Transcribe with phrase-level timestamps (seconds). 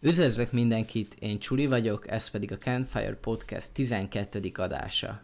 [0.00, 4.52] Üdvözlök mindenkit, én Csuli vagyok, ez pedig a Campfire Podcast 12.
[4.54, 5.22] adása.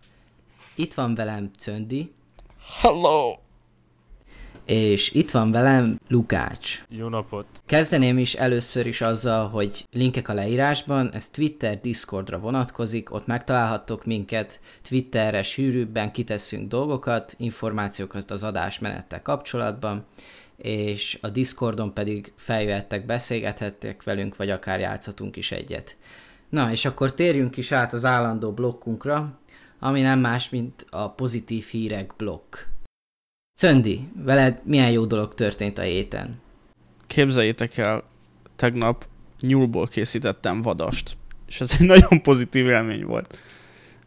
[0.75, 2.13] Itt van velem Cöndi,
[2.81, 3.37] Hello!
[4.65, 6.85] és itt van velem Lukács.
[6.89, 7.47] Jó napot!
[7.67, 14.05] Kezdeném is először is azzal, hogy linkek a leírásban, ez Twitter, Discordra vonatkozik, ott megtalálhattok
[14.05, 20.05] minket, Twitterre sűrűbben kitesszünk dolgokat, információkat az adásmenettel kapcsolatban,
[20.57, 25.97] és a Discordon pedig feljöhettek, beszélgethettek velünk, vagy akár játszhatunk is egyet.
[26.49, 29.39] Na, és akkor térjünk is át az állandó blokkunkra,
[29.79, 32.57] ami nem más, mint a pozitív hírek blokk.
[33.61, 36.41] Cöndi, veled milyen jó dolog történt a héten?
[37.07, 38.03] Képzeljétek el,
[38.57, 39.07] tegnap
[39.41, 41.17] nyúlból készítettem vadast.
[41.49, 43.39] És ez egy nagyon pozitív élmény volt.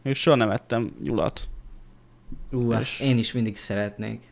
[0.02, 1.48] Még soha nem ettem nyulat.
[2.52, 4.27] Ú, azt És- én is mindig szeretnék.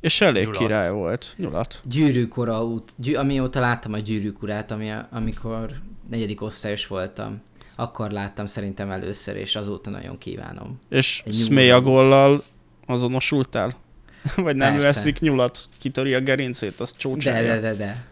[0.00, 0.58] És elég Nyulat.
[0.58, 1.34] király volt.
[1.36, 1.80] Nyulat.
[1.84, 5.70] Gyűrűkora út, gyű, amióta láttam a gyűrűkurát, ami amikor
[6.10, 7.42] negyedik osztályos voltam,
[7.76, 10.80] akkor láttam szerintem először, és azóta nagyon kívánom.
[10.88, 12.42] És Egy Sméagollal
[12.86, 13.72] azonosultál?
[14.36, 14.98] Vagy nem ő Persze.
[15.00, 15.58] eszik nyulat?
[15.80, 17.54] Kitöri a gerincét, az De, csócsája.
[17.54, 18.04] de, de, de.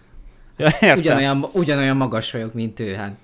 [0.56, 0.98] Ja, értem.
[0.98, 3.16] Ugyanolyan, ugyanolyan magas vagyok, mint ő, hát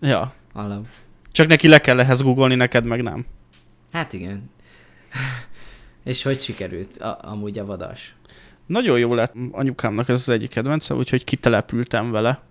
[0.00, 0.32] Ja.
[0.52, 0.86] alap.
[1.32, 3.26] Csak neki le kell ehhez googolni, neked meg nem.
[3.92, 4.50] Hát igen.
[6.08, 8.14] És hogy sikerült a, amúgy a vadas?
[8.66, 12.42] Nagyon jó lett anyukámnak ez az egyik kedvence, úgyhogy kitelepültem vele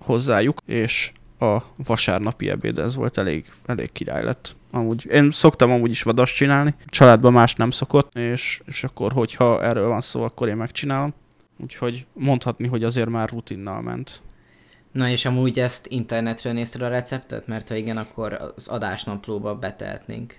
[0.00, 4.56] hozzájuk, és a vasárnapi ebéd ez volt elég, elég király lett.
[4.70, 9.62] Amúgy, én szoktam amúgy is vadast csinálni, családban más nem szokott, és, és akkor, hogyha
[9.62, 11.14] erről van szó, akkor én megcsinálom.
[11.62, 14.22] Úgyhogy mondhatni, hogy azért már rutinnal ment.
[14.92, 17.46] Na és amúgy ezt internetről nézted a receptet?
[17.46, 20.36] Mert ha igen, akkor az adásnaplóba betehetnénk.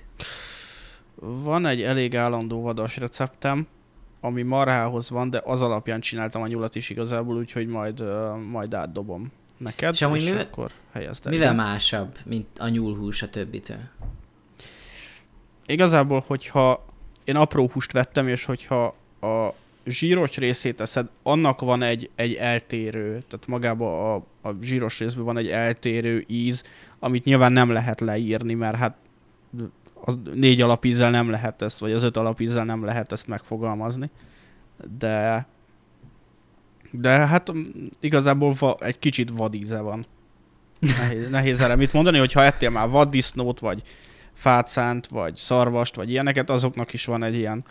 [1.21, 3.67] Van egy elég állandó vadas receptem,
[4.21, 8.03] ami marhához van, de az alapján csináltam a nyulat is igazából, úgyhogy majd,
[8.49, 11.31] majd átdobom neked, És amúgy és mivel- akkor helyezd el.
[11.31, 13.77] Mivel másabb, mint a nyúlhús a többitől?
[15.65, 16.85] Igazából, hogyha
[17.23, 19.53] én apró húst vettem, és hogyha a
[19.85, 25.37] zsíros részét teszed, annak van egy, egy eltérő, tehát magában a, a zsíros részben van
[25.37, 26.63] egy eltérő íz,
[26.99, 28.97] amit nyilván nem lehet leírni, mert hát
[30.05, 34.09] a négy alapízzel nem lehet ezt, vagy az öt alapízzel nem lehet ezt megfogalmazni.
[34.97, 35.47] De
[36.91, 37.63] de hát mm,
[37.99, 40.05] igazából va, egy kicsit vadíze van.
[40.79, 43.81] Nehéz, nehéz erre mit mondani, hogyha ettél már vaddisznót, vagy
[44.33, 47.63] fácánt, vagy szarvast, vagy ilyeneket, azoknak is van egy ilyen,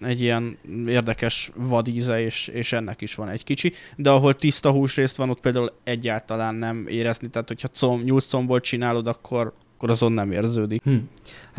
[0.00, 3.72] egy ilyen érdekes vadíze, és, és ennek is van egy kicsi.
[3.96, 9.06] De ahol tiszta húsrészt van, ott például egyáltalán nem érezni, tehát hogyha comb, nyúlcomból csinálod,
[9.06, 10.82] akkor, akkor azon nem érződik.
[10.82, 10.96] Hm.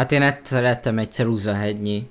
[0.01, 2.07] Hát én egyszer ettem egy ceruzahegynyi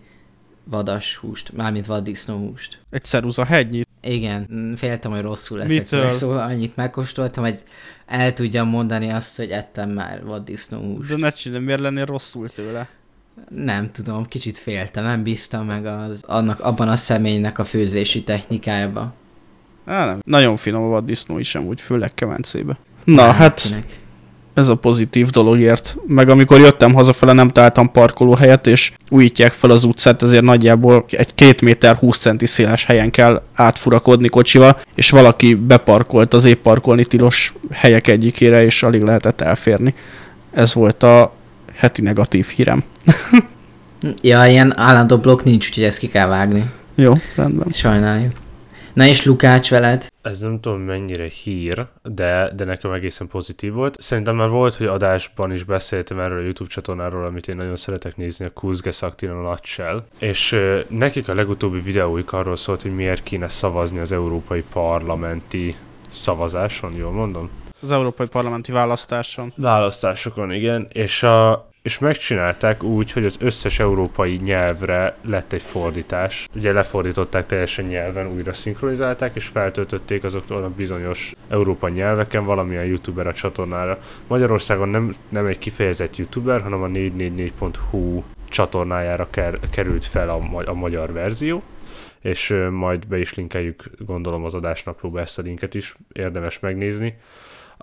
[0.64, 2.78] vadas húst, mármint vaddisznóhúst.
[2.90, 3.82] Egy ceruza hegynyi.
[4.02, 6.00] Igen, mm, féltem, hogy rosszul leszek Mitől?
[6.00, 7.58] tőle, szóval annyit megkóstoltam, hogy
[8.06, 11.08] el tudjam mondani azt, hogy ettem már vaddisznóhúst.
[11.08, 12.88] De ne csinálj, miért lennél rosszul tőle?
[13.48, 19.14] Nem tudom, kicsit féltem, nem bíztam meg az, annak, abban a személynek a főzési technikájába.
[19.84, 20.20] Á, nem.
[20.24, 22.78] Nagyon finom a vaddisznó is amúgy, főleg kemencébe.
[23.04, 23.98] Na, hát Kinek.
[24.54, 25.96] Ez a pozitív dologért.
[26.06, 31.34] Meg amikor jöttem hazafele, nem találtam parkolóhelyet, és újítják fel az utcát, ezért nagyjából egy
[31.34, 37.04] két méter 20 centi széles helyen kell átfurakodni kocsival, és valaki beparkolt az épp parkolni
[37.04, 39.94] tilos helyek egyikére, és alig lehetett elférni.
[40.52, 41.32] Ez volt a
[41.74, 42.82] heti negatív hírem.
[44.20, 46.70] Ja, ilyen állandó blokk nincs, úgyhogy ezt ki kell vágni.
[46.94, 47.68] Jó, rendben.
[47.72, 48.32] Sajnáljuk.
[49.00, 50.06] Na és Lukács veled?
[50.22, 54.00] Ez nem tudom mennyire hír, de, de nekem egészen pozitív volt.
[54.00, 58.16] Szerintem már volt, hogy adásban is beszéltem erről a YouTube csatornáról, amit én nagyon szeretek
[58.16, 60.04] nézni, a Kuzge Aktin a Nutshell.
[60.18, 65.76] És ö, nekik a legutóbbi videóik arról szólt, hogy miért kéne szavazni az európai parlamenti
[66.10, 67.50] szavazáson, jól mondom?
[67.82, 69.52] Az Európai Parlamenti választáson.
[69.56, 76.48] Választásokon, igen, és, a, és megcsinálták úgy, hogy az összes európai nyelvre lett egy fordítás.
[76.54, 83.26] Ugye lefordították teljesen nyelven, újra szinkronizálták, és feltöltötték azoktól a bizonyos európai nyelveken valamilyen youtuber
[83.26, 83.98] a csatornára.
[84.26, 90.74] Magyarországon nem, nem egy kifejezett youtuber, hanem a 444.hu csatornájára ker, került fel a, a
[90.74, 91.62] magyar verzió
[92.20, 97.16] és majd be is linkeljük, gondolom az adásnaplóba ezt a linket is, érdemes megnézni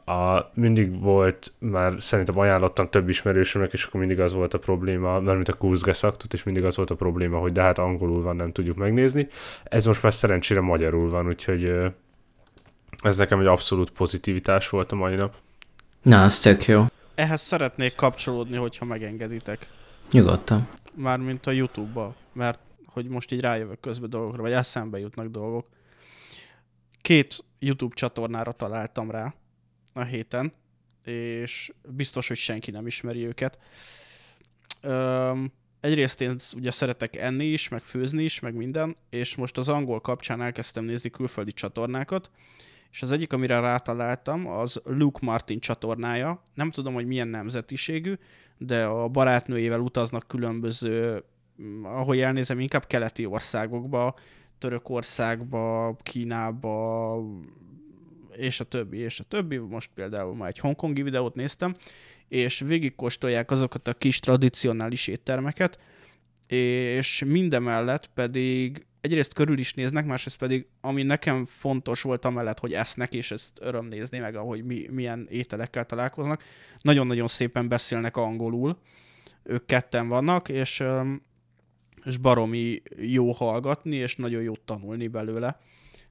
[0.08, 5.20] a, mindig volt, már szerintem ajánlottam több ismerősömnek, és akkor mindig az volt a probléma,
[5.20, 8.24] mert mint a Kurzge szaktot, és mindig az volt a probléma, hogy de hát angolul
[8.24, 9.28] van, nem tudjuk megnézni.
[9.64, 11.74] Ez most már szerencsére magyarul van, úgyhogy
[13.04, 15.36] ez nekem egy abszolút pozitivitás volt a mai nap.
[16.02, 16.86] Na, az tök jó.
[17.16, 19.68] Ehhez szeretnék kapcsolódni, hogyha megengeditek.
[20.12, 20.68] Nyugodtan.
[20.94, 25.66] Mármint a YouTube-ba, mert hogy most így rájövök közben dolgokra, vagy eszembe jutnak dolgok.
[27.02, 29.34] Két YouTube csatornára találtam rá,
[29.98, 30.54] a héten,
[31.04, 33.60] és biztos, hogy senki nem ismeri őket.
[34.82, 39.70] Öm, egyrészt én ugye szeretek enni is, meg főzni is, meg minden, és most az
[39.70, 42.32] angol kapcsán elkezdtem nézni külföldi csatornákat,
[42.92, 46.44] és az egyik, amire rátaláltam, az Luke Martin csatornája.
[46.54, 48.14] Nem tudom, hogy milyen nemzetiségű,
[48.58, 51.24] de a barátnőjével utaznak különböző,
[51.62, 54.16] mm, ahogy elnézem, inkább keleti országokba,
[54.58, 57.16] Törökországba, Kínába,
[58.38, 59.58] és a többi, és a többi.
[59.58, 61.76] Most például már egy hongkongi videót néztem,
[62.28, 65.80] és végigkóstolják azokat a kis tradicionális éttermeket,
[66.48, 72.74] és mindemellett pedig egyrészt körül is néznek, másrészt pedig, ami nekem fontos volt amellett, hogy
[72.74, 76.44] esznek, és ezt öröm nézni meg, ahogy mi, milyen ételekkel találkoznak,
[76.82, 78.78] nagyon-nagyon szépen beszélnek angolul,
[79.44, 80.84] ők ketten vannak, és,
[82.04, 85.60] és baromi jó hallgatni, és nagyon jó tanulni belőle.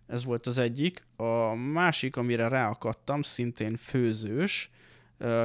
[0.07, 1.07] Ez volt az egyik.
[1.17, 4.71] A másik, amire ráakadtam, szintén főzős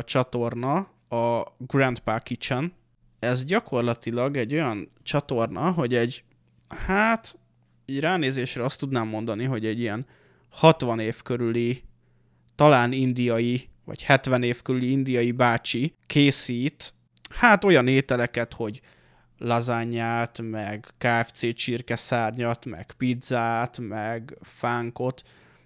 [0.03, 2.73] csatorna, a Grandpa Kitchen.
[3.19, 6.23] Ez gyakorlatilag egy olyan csatorna, hogy egy,
[6.67, 7.39] hát
[7.85, 10.05] így ránézésre azt tudnám mondani, hogy egy ilyen
[10.49, 11.83] 60 év körüli,
[12.55, 16.93] talán indiai, vagy 70 év körüli indiai bácsi készít,
[17.29, 18.81] hát olyan ételeket, hogy
[19.41, 25.21] lazányát, meg KFC csirkeszárnyat, meg pizzát, meg fánkot,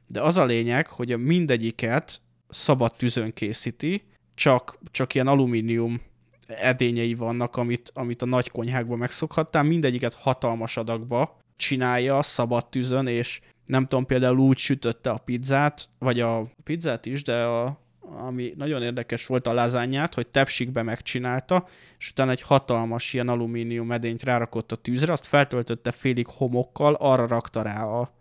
[0.07, 4.03] de az a lényeg, hogy mindegyiket szabad tűzön készíti,
[4.35, 6.01] csak, csak ilyen alumínium
[6.47, 13.41] edényei vannak, amit, amit a nagy konyhákban megszokhattál, mindegyiket hatalmas adagba csinálja szabad tűzön, és
[13.65, 18.81] nem tudom, például úgy sütötte a pizzát, vagy a pizzát is, de a, ami nagyon
[18.81, 21.67] érdekes volt a lazányát, hogy tepsikbe megcsinálta,
[21.99, 27.27] és utána egy hatalmas ilyen alumínium edényt rárakott a tűzre, azt feltöltötte félig homokkal, arra
[27.27, 28.11] rakta rá a,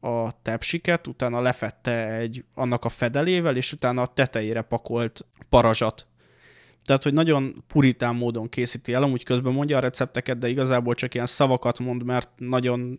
[0.00, 6.06] a tepsiket, utána lefette egy, annak a fedelével, és utána a tetejére pakolt parazsat.
[6.84, 11.14] Tehát, hogy nagyon puritán módon készíti el, amúgy közben mondja a recepteket, de igazából csak
[11.14, 12.98] ilyen szavakat mond, mert nagyon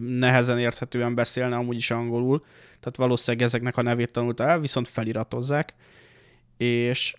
[0.00, 2.44] nehezen érthetően beszélne amúgy is angolul,
[2.82, 5.74] tehát valószínűleg ezeknek a nevét tanulta el, viszont feliratozzák,
[6.56, 7.14] és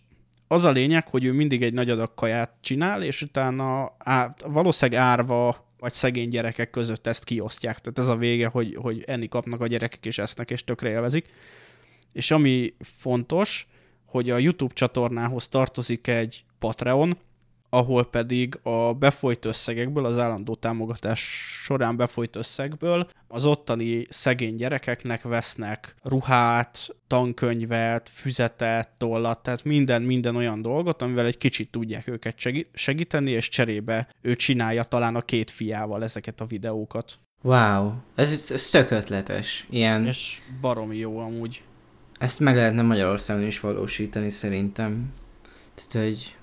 [0.48, 5.02] az a lényeg, hogy ő mindig egy nagy adag kaját csinál, és utána á, valószínűleg
[5.02, 7.80] árva vagy szegény gyerekek között ezt kiosztják.
[7.80, 11.30] Tehát ez a vége, hogy, hogy enni kapnak a gyerekek, és esznek, és tökre élvezik.
[12.12, 13.68] És ami fontos,
[14.06, 17.18] hogy a YouTube csatornához tartozik egy Patreon,
[17.74, 21.20] ahol pedig a befolyt összegekből, az állandó támogatás
[21.64, 30.36] során befolyt összegből az ottani szegény gyerekeknek vesznek ruhát, tankönyvet, füzetet, tollat, tehát minden, minden
[30.36, 32.36] olyan dolgot, amivel egy kicsit tudják őket
[32.74, 37.20] segíteni, és cserébe ő csinálja talán a két fiával ezeket a videókat.
[37.42, 39.68] Wow, ez, ez tök ötletes.
[39.70, 40.06] Ilyen...
[40.06, 41.64] És baromi jó amúgy.
[42.20, 45.14] Ezt meg lehetne Magyarországon is valósítani szerintem.
[45.76, 46.36] Tehát, hogy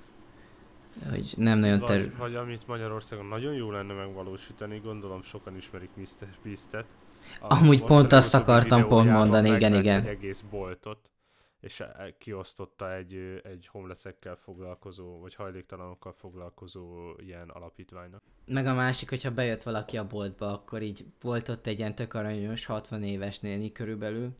[1.08, 1.98] hogy nem nagyon ter...
[1.98, 6.28] Vagy, vagy amit Magyarországon nagyon jó lenne megvalósítani, gondolom sokan ismerik Mr.
[6.42, 6.86] Beast-et.
[7.40, 10.00] Amúgy pont azt akartam pont mondani, igen, igen.
[10.00, 11.10] Egy egész boltot,
[11.60, 18.22] és e- e- kiosztotta egy, egy homelessekkel foglalkozó, vagy hajléktalanokkal foglalkozó ilyen alapítványnak.
[18.46, 22.14] Meg a másik, hogyha bejött valaki a boltba, akkor így volt ott egy ilyen tök
[22.14, 24.34] aranyos, 60 éves néni körülbelül,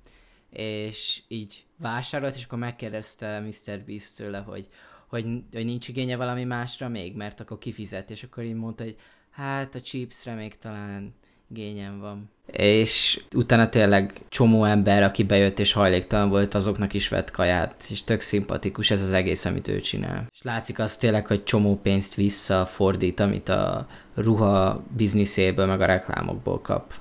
[0.50, 3.80] és így vásárolt, és akkor megkérdezte Mr.
[3.84, 4.68] Beast tőle, hogy
[5.10, 8.96] hogy, hogy nincs igénye valami másra még, mert akkor kifizet, és akkor így mondta, hogy
[9.30, 11.14] hát a chipsre még talán
[11.50, 12.30] igényem van.
[12.46, 18.04] És utána tényleg csomó ember, aki bejött és hajléktalan volt, azoknak is vett kaját, és
[18.04, 20.26] tök szimpatikus ez az egész, amit ő csinál.
[20.32, 26.60] És látszik az tényleg, hogy csomó pénzt visszafordít, amit a ruha bizniszéből, meg a reklámokból
[26.60, 26.94] kap.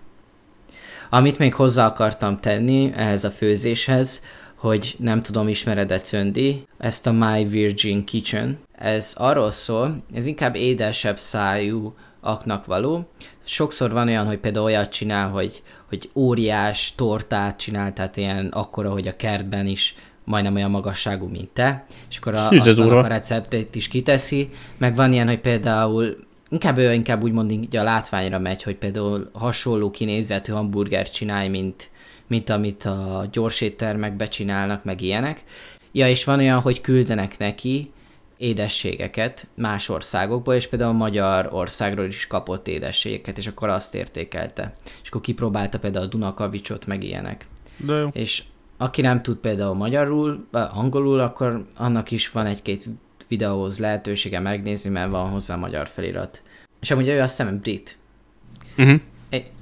[1.10, 4.24] Amit még hozzá akartam tenni ehhez a főzéshez,
[4.60, 8.58] hogy nem tudom, ismered-e Cöndi, ezt a My Virgin Kitchen.
[8.76, 13.10] Ez arról szól, ez inkább édesebb szájú aknak való.
[13.46, 18.92] Sokszor van olyan, hogy például olyat csinál, hogy, hogy óriás tortát csinál, tehát ilyen akkora,
[18.92, 22.48] hogy a kertben is majdnem olyan magasságú, mint te, és akkor a,
[22.98, 26.16] a receptet is kiteszi, meg van ilyen, hogy például
[26.50, 31.90] inkább ő inkább úgymond így a látványra megy, hogy például hasonló kinézetű hamburgert csinálj, mint,
[32.30, 35.44] mint amit a gyors éttermekbe csinálnak, meg ilyenek.
[35.92, 37.92] Ja, és van olyan, hogy küldenek neki
[38.38, 44.76] édességeket más országokból, és például Magyar országról is kapott édességeket, és akkor azt értékelte.
[45.04, 47.48] És akkor kipróbálta például a Dunakavicsot, meg ilyenek.
[47.78, 48.08] De jó.
[48.14, 48.44] És
[48.78, 52.86] aki nem tud például magyarul, angolul, akkor annak is van egy-két
[53.28, 56.42] videóhoz lehetősége megnézni, mert van hozzá magyar felirat.
[56.82, 57.98] És amúgy ő azt hiszem brit.
[58.78, 59.00] Uh-huh.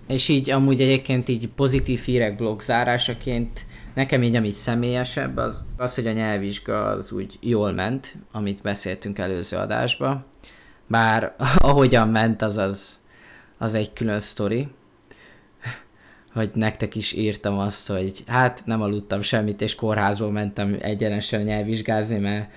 [0.07, 3.65] És így amúgy egyébként így pozitív hírek blog zárásaként
[3.97, 9.17] Nekem így, amit személyesebb, az, az, hogy a nyelvvizsga az úgy jól ment, amit beszéltünk
[9.19, 10.25] előző adásba.
[10.87, 12.99] Bár ahogyan ment, az az,
[13.57, 14.67] az egy külön sztori.
[16.33, 22.17] Hogy nektek is írtam azt, hogy hát nem aludtam semmit, és kórházból mentem egyenesen nyelvvizsgázni,
[22.17, 22.49] mert,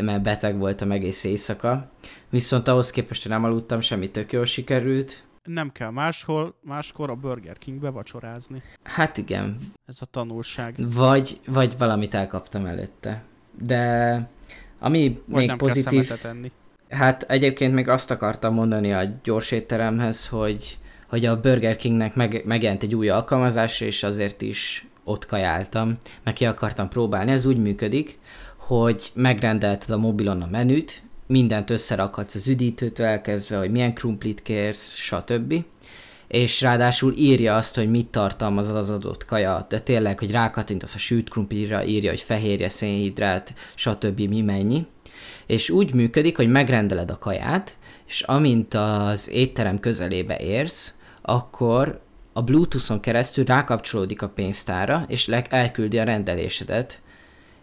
[0.00, 1.90] mert beteg voltam egész éjszaka.
[2.30, 5.22] Viszont ahhoz képest, hogy nem aludtam, semmi tök jól sikerült.
[5.42, 8.62] Nem kell máshol, máskor a Burger Kingbe vacsorázni.
[8.82, 9.58] Hát igen.
[9.86, 10.74] Ez a tanulság.
[10.78, 13.24] Vagy, vagy valamit elkaptam előtte.
[13.58, 14.28] De
[14.78, 16.06] ami Vagy még nem pozitív...
[16.06, 16.52] kell enni.
[16.88, 22.42] Hát egyébként még azt akartam mondani a gyors étteremhez, hogy, hogy a Burger Kingnek meg,
[22.44, 27.30] megjelent egy új alkalmazás, és azért is ott kajáltam, meg ki akartam próbálni.
[27.30, 28.18] Ez úgy működik,
[28.56, 34.94] hogy megrendelted a mobilon a menüt, mindent összerakhatsz az üdítőtől elkezdve, hogy milyen krumplit kérsz,
[34.94, 35.54] stb.
[36.28, 40.98] És ráadásul írja azt, hogy mit tartalmaz az adott kaja, de tényleg, hogy rákattintasz a
[40.98, 44.20] sült krumplira, írja, hogy fehérje, szénhidrát, stb.
[44.20, 44.86] mi mennyi.
[45.46, 47.76] És úgy működik, hogy megrendeled a kaját,
[48.06, 52.00] és amint az étterem közelébe érsz, akkor
[52.32, 57.01] a Bluetooth-on keresztül rákapcsolódik a pénztára, és elküldi a rendelésedet,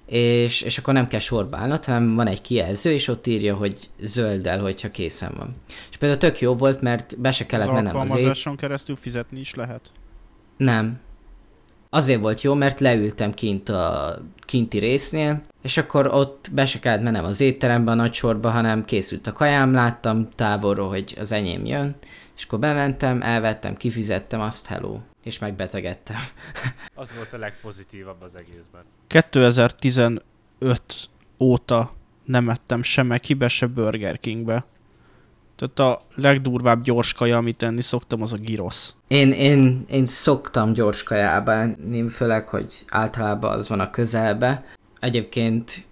[0.09, 3.77] és, és akkor nem kell sorba állnod, hanem van egy kijelző, és ott írja, hogy
[3.99, 5.55] zölddel, hogyha készen van.
[5.89, 9.39] És például tök jó volt, mert be se kellett az mennem az alkalmazáson keresztül fizetni
[9.39, 9.81] is lehet?
[10.57, 10.99] Nem.
[11.89, 17.03] Azért volt jó, mert leültem kint a kinti résznél, és akkor ott be se kellett
[17.03, 21.65] mennem az étterembe a nagy sorba, hanem készült a kajám, láttam távolról, hogy az enyém
[21.65, 21.95] jön,
[22.39, 26.17] és akkor bementem, elvettem, kifizettem azt, hello, és megbetegedtem.
[26.95, 28.81] Az volt a legpozitívabb az egészben.
[29.07, 30.21] 2015
[31.39, 31.93] óta
[32.25, 34.65] nem ettem se Mekibe, se Burger Kingbe.
[35.55, 38.93] Tehát a legdurvább gyors kaja, amit enni szoktam, az a gyrosz.
[39.07, 44.65] Én, én, én szoktam gyors kajába enni, főleg, hogy általában az van a közelbe.
[44.99, 45.85] Egyébként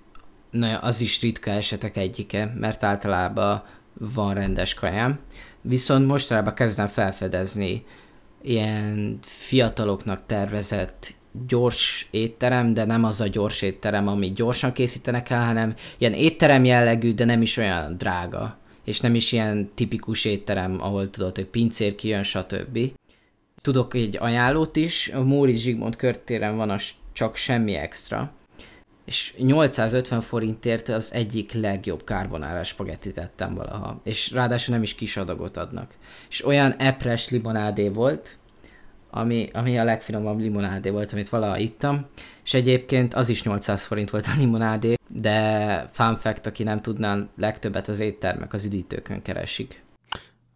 [0.50, 3.64] na, az is ritka esetek egyike, mert általában
[3.94, 5.20] van rendes kajám.
[5.68, 7.86] Viszont mostanában kezdem felfedezni
[8.42, 11.16] ilyen fiataloknak tervezett
[11.48, 16.66] gyors étterem, de nem az a gyors étterem, ami gyorsan készítenek el, hanem ilyen étterem
[16.66, 18.58] jellegű, de nem is olyan drága.
[18.86, 22.80] És nem is ilyen tipikus étterem, ahol tudod, hogy pincér kijön, stb.
[23.62, 28.32] Tudok egy ajánlót is, a Móricz Zsigmond körtéren van az csak semmi extra,
[29.08, 35.18] és 850 forintért az egyik legjobb carbonara spagettit ettem valaha, és ráadásul nem is kis
[35.18, 35.96] adagot adnak.
[36.30, 38.38] És olyan epres limonádé volt,
[39.10, 42.06] ami, ami a legfinomabb limonádé volt, amit valaha ittam,
[42.44, 47.18] és egyébként az is 800 forint volt a limonádé, de fun fact, aki nem tudná,
[47.38, 49.84] legtöbbet az éttermek az üdítőkön keresik.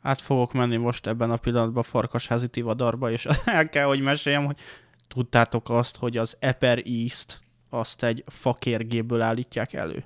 [0.02, 4.60] Át fogok menni most ebben a pillanatban Farkasházi Tivadarba, és el kell, hogy meséljem, hogy
[5.08, 7.41] tudtátok azt, hogy az Eper East
[7.74, 10.04] azt egy fakérgéből állítják elő?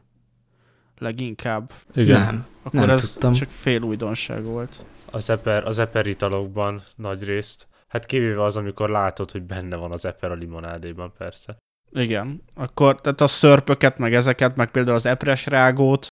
[0.97, 1.71] Leginkább.
[1.93, 2.19] Igen.
[2.21, 3.33] Nem, Akkor nem ez tudtam.
[3.33, 4.85] csak fél újdonság volt.
[5.11, 7.67] Az eper, az eper italokban nagy részt.
[7.87, 11.57] Hát kivéve az, amikor látod, hogy benne van az eper a limonádéban, persze.
[11.91, 12.41] Igen.
[12.53, 16.07] Akkor tehát a szörpöket, meg ezeket, meg például az epres rágót,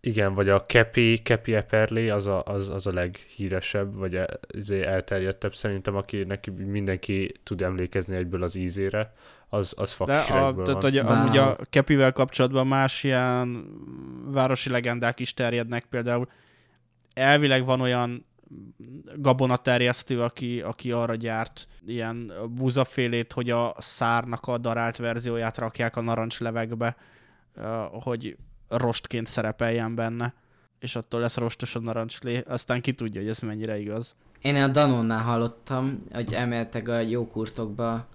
[0.00, 4.82] Igen, vagy a kepi, kepi eperlé, az a, az, az a leghíresebb, vagy e- izé
[4.82, 9.12] elterjedtebb szerintem, aki neki mindenki tud emlékezni egyből az ízére,
[9.48, 10.92] az, az de a, fakkirekből tehát, van.
[10.92, 11.12] hogy Wow.
[11.12, 13.66] amúgy a kepivel kapcsolatban más ilyen
[14.24, 16.28] városi legendák is terjednek, például
[17.14, 18.26] elvileg van olyan
[19.16, 26.00] gabonaterjesztő, aki, aki arra gyárt ilyen búzafélét, hogy a szárnak a darált verzióját rakják a
[26.00, 26.96] narancslevegbe,
[27.54, 28.36] eh, hogy
[28.68, 30.34] rostként szerepeljen benne,
[30.78, 32.42] és attól lesz rostos a narancslé.
[32.46, 34.14] Aztán ki tudja, hogy ez mennyire igaz.
[34.40, 38.08] Én a Danonnál hallottam, hogy emeltek a jókurtokba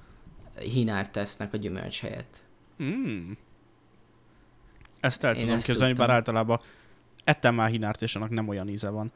[0.60, 2.44] hinárt tesznek a gyümölcs helyett.
[2.84, 3.32] Mm.
[5.00, 6.16] Ezt el Én tudom ezt képzelni, bár tudtam.
[6.16, 6.60] általában
[7.24, 9.12] ettem már hinárt, és annak nem olyan íze van.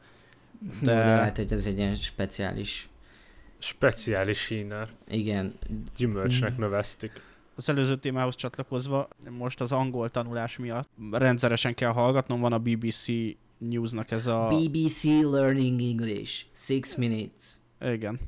[0.82, 0.94] De...
[0.94, 2.88] De- lehet, hogy ez egy ilyen speciális,
[3.58, 4.88] Speciális hínár.
[5.08, 5.54] igen,
[5.96, 6.60] Gyümölcsnek Mm.
[6.60, 7.12] növeztik.
[7.54, 13.06] Az előző témához csatlakozva, most az angol tanulás miatt rendszeresen kell hallgatnom, van a BBC
[13.58, 14.46] Newsnak ez a...
[14.48, 17.44] BBC Learning English, six minutes.
[17.80, 18.18] Igen.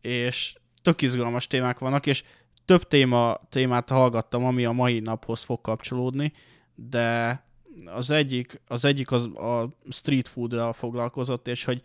[0.00, 0.56] És
[0.86, 2.22] tök izgalmas témák vannak, és
[2.64, 6.32] több téma, témát hallgattam, ami a mai naphoz fog kapcsolódni,
[6.74, 7.42] de
[7.86, 11.82] az egyik az, egyik az a street food foglalkozott, és hogy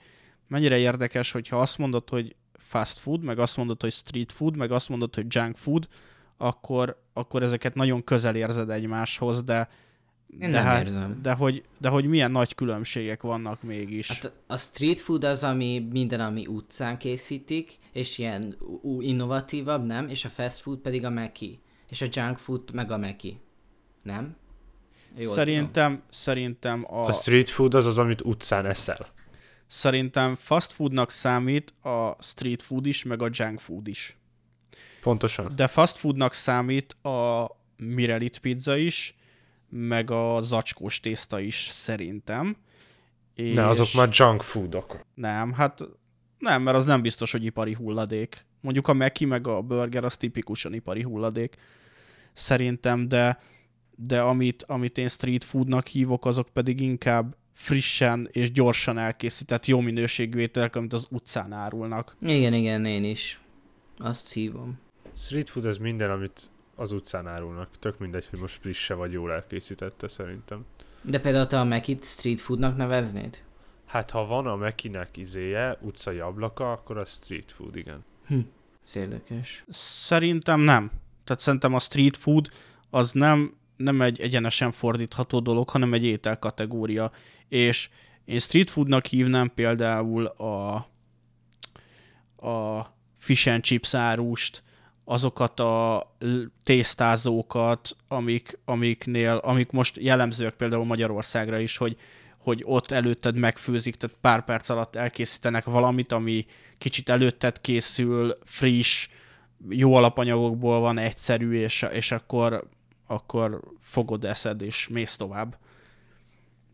[0.47, 4.71] mennyire érdekes, hogyha azt mondod, hogy fast food, meg azt mondod, hogy street food, meg
[4.71, 5.87] azt mondod, hogy junk food,
[6.37, 9.69] akkor, akkor ezeket nagyon közel érzed egymáshoz, de
[10.39, 11.19] Én de, nem hát, érzem.
[11.21, 14.07] de, hogy, de hogy milyen nagy különbségek vannak mégis.
[14.07, 20.09] Hát a street food az, ami minden, ami utcán készítik, és ilyen ú- innovatívabb, nem?
[20.09, 21.59] És a fast food pedig a Meki.
[21.89, 23.39] És a junk food meg a Meki.
[24.03, 24.23] Nem?
[24.23, 25.33] Jól tudom.
[25.33, 29.07] szerintem, szerintem a, A street food az az, amit utcán eszel.
[29.67, 34.17] szerintem fast foodnak számít a street food is, meg a junk food is.
[35.01, 35.51] Pontosan.
[35.55, 37.47] De fast foodnak számít a
[37.77, 39.15] Mirelit pizza is,
[39.71, 42.55] meg a zacskós tészta is szerintem.
[43.35, 44.99] És Ne, azok már junk foodok.
[45.13, 45.83] Nem, hát
[46.37, 48.45] nem, mert az nem biztos, hogy ipari hulladék.
[48.61, 51.55] Mondjuk a Meki meg a burger az tipikusan ipari hulladék.
[52.33, 53.39] Szerintem, de,
[53.95, 59.79] de amit, amit én street foodnak hívok, azok pedig inkább frissen és gyorsan elkészített jó
[59.79, 62.15] minőségű ételek, amit az utcán árulnak.
[62.21, 63.39] Igen, igen, én is.
[63.97, 64.79] Azt hívom.
[65.17, 66.50] Street food az minden, amit
[66.81, 67.69] az utcán árulnak.
[67.79, 70.65] Tök mindegy, hogy most frisse vagy jól elkészítette szerintem.
[71.01, 73.43] De például te a Mekit street foodnak neveznéd?
[73.85, 78.05] Hát ha van a Mekinek izéje, utcai ablaka, akkor a street food, igen.
[78.85, 79.63] Ez érdekes.
[79.69, 80.91] Szerintem nem.
[81.23, 82.49] Tehát szerintem a street food
[82.89, 87.11] az nem, nem egy egyenesen fordítható dolog, hanem egy ételkategória.
[87.47, 87.89] És
[88.25, 90.75] én street foodnak hívnám például a,
[92.47, 94.63] a fish and chips árust,
[95.11, 96.07] azokat a
[96.63, 101.97] tésztázókat, amik, amiknél, amik most jellemzőek például Magyarországra is, hogy,
[102.37, 106.45] hogy ott előtted megfőzik, tehát pár perc alatt elkészítenek valamit, ami
[106.77, 109.07] kicsit előtted készül, friss,
[109.69, 112.67] jó alapanyagokból van, egyszerű, és, és akkor,
[113.07, 115.57] akkor fogod, eszed, és mész tovább.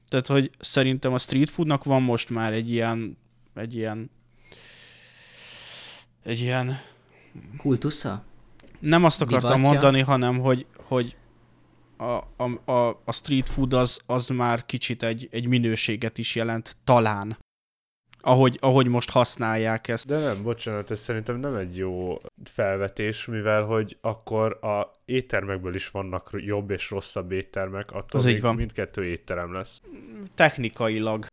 [0.08, 3.18] Tehát, hogy szerintem a street foodnak van most már egy ilyen,
[3.56, 4.10] egy ilyen,
[6.24, 6.80] egy ilyen,
[7.58, 8.24] Kultusza?
[8.80, 9.70] nem azt akartam Divatja?
[9.72, 11.16] mondani, hanem, hogy, hogy
[11.98, 12.04] a,
[12.44, 17.38] a, a, a street food az, az már kicsit egy, egy minőséget is jelent, talán.
[18.22, 20.08] Ahogy, ahogy most használják ezt.
[20.08, 25.90] De nem, bocsánat, ez szerintem nem egy jó felvetés, mivel hogy akkor a éttermekből is
[25.90, 28.56] vannak jobb és rosszabb éttermek, attól Az még így van.
[28.56, 29.82] mindkettő étterem lesz.
[30.36, 31.26] Technikailag.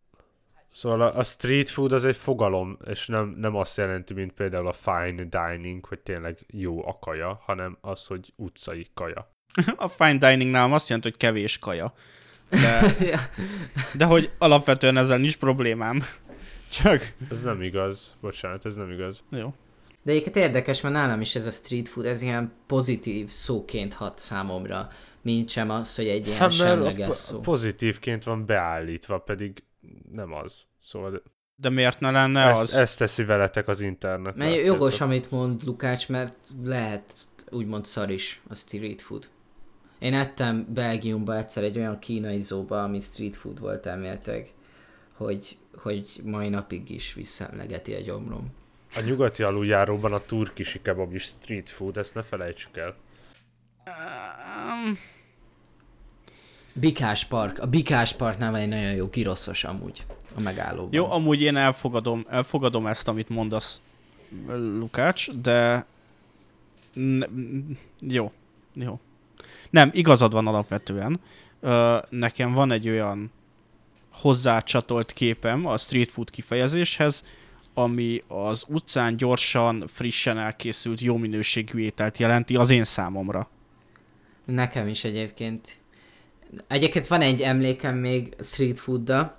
[0.74, 4.66] Szóval a, a street food az egy fogalom, és nem, nem azt jelenti, mint például
[4.68, 9.32] a fine dining, hogy tényleg jó a kaja, hanem az, hogy utcai kaja.
[9.76, 11.92] A fine dining nálam azt jelenti, hogy kevés kaja.
[12.50, 12.96] De,
[14.00, 16.04] de hogy alapvetően ezzel nincs problémám.
[16.82, 17.12] Csak...
[17.30, 19.24] Ez nem igaz, bocsánat, ez nem igaz.
[19.30, 19.54] Jó.
[20.02, 24.18] De egyébként érdekes, mert nálam is ez a street food, ez ilyen pozitív szóként hat
[24.18, 24.88] számomra,
[25.22, 27.40] mint sem az, hogy egy ilyen Hát semleges po- szó.
[27.40, 29.62] pozitívként van beállítva, pedig
[30.12, 30.66] nem az.
[30.80, 31.22] Szóval
[31.56, 32.74] De miért ne lenne ezt, az?
[32.74, 34.36] ezt teszi veletek az internet.
[34.36, 37.12] Mert jogos, amit mond Lukács, mert lehet
[37.50, 39.28] úgymond szar is a street food.
[39.98, 44.52] Én ettem Belgiumba egyszer egy olyan kínai zóba, ami street food volt elméletileg,
[45.12, 48.52] hogy, hogy mai napig is visszaemlegeti a gyomrom.
[48.96, 52.96] A nyugati aluljáróban a turkisi kebab is street food, ezt ne felejtsük el.
[53.86, 54.98] Um,
[56.74, 57.58] Bikás Park.
[57.58, 60.04] A Bikás Parknál van egy nagyon jó giroszos amúgy
[60.36, 60.92] a megállóban.
[60.92, 63.80] Jó, amúgy én elfogadom, elfogadom ezt, amit mondasz,
[64.78, 65.86] Lukács, de...
[66.92, 67.26] Ne,
[68.00, 68.32] jó,
[68.72, 69.00] jó.
[69.70, 71.20] Nem, igazad van alapvetően.
[71.60, 73.32] Ö, nekem van egy olyan
[74.10, 77.24] hozzácsatolt képem a street food kifejezéshez,
[77.74, 83.48] ami az utcán gyorsan, frissen elkészült, jó minőségű ételt jelenti az én számomra.
[84.44, 85.82] Nekem is egyébként.
[86.66, 89.38] Egyébként van egy emlékem még street foodda,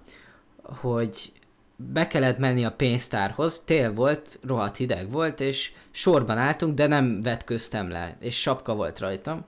[0.63, 1.31] hogy
[1.75, 7.21] be kellett menni a pénztárhoz, tél volt, rohadt hideg volt, és sorban álltunk, de nem
[7.21, 9.45] vetköztem le, és sapka volt rajtam.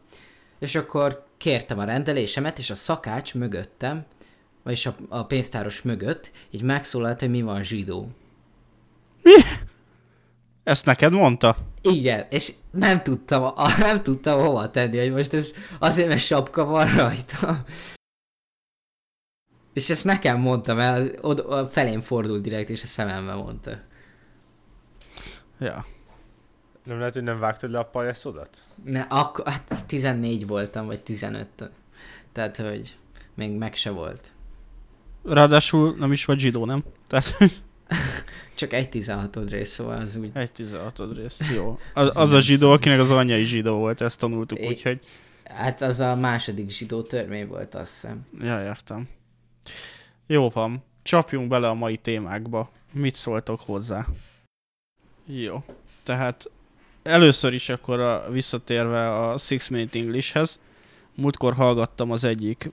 [0.59, 4.05] És akkor kértem a rendelésemet, és a szakács mögöttem,
[4.63, 8.09] vagyis a, a pénztáros mögött, így megszólalt, hogy mi van zsidó.
[10.63, 11.55] Ezt neked mondta?
[11.91, 16.63] Igen, és nem tudtam, a, nem tudtam hova tenni, hogy most ez azért, mert sapka
[16.63, 17.63] van rajta.
[19.73, 23.79] És ezt nekem mondta, mert od, a felén fordult direkt, és a szemembe mondta.
[25.59, 25.85] Ja.
[26.83, 28.63] Nem lehet, hogy nem vágtad le a pajászodat?
[28.83, 31.47] Ne, akkor, hát 14 voltam, vagy 15.
[32.31, 32.97] Tehát, hogy
[33.33, 34.27] még meg se volt.
[35.23, 36.83] Ráadásul nem is vagy zsidó, nem?
[37.07, 37.37] Tehát
[38.55, 40.29] Csak egy 16 rész, szóval az úgy...
[40.33, 41.39] Egy 16 rész.
[41.55, 41.79] Jó.
[41.93, 44.99] Az, az a zsidó, akinek az anyja is zsidó volt, ezt tanultuk, É- úgyhogy...
[45.43, 48.25] Hát az a második zsidó törvény volt, azt hiszem.
[48.41, 49.07] Ja, értem.
[50.27, 50.83] Jó van.
[51.03, 52.71] Csapjunk bele a mai témákba.
[52.91, 54.07] Mit szóltok hozzá?
[55.25, 55.63] Jó.
[56.03, 56.49] Tehát
[57.03, 60.59] először is akkor a, visszatérve a Six Minute Englishhez,
[61.15, 62.71] múltkor hallgattam az egyik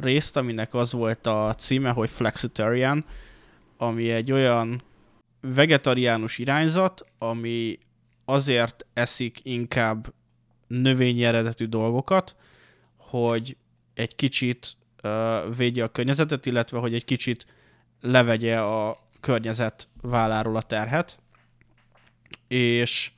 [0.00, 3.04] részt, aminek az volt a címe, hogy Flexitarian,
[3.82, 4.82] ami egy olyan
[5.40, 7.78] vegetariánus irányzat, ami
[8.24, 10.14] azért eszik inkább
[10.66, 12.36] növényi eredetű dolgokat,
[12.96, 13.56] hogy
[13.94, 17.46] egy kicsit uh, védje a környezetet, illetve hogy egy kicsit
[18.00, 21.18] levegye a környezet válláról a terhet.
[22.48, 23.12] És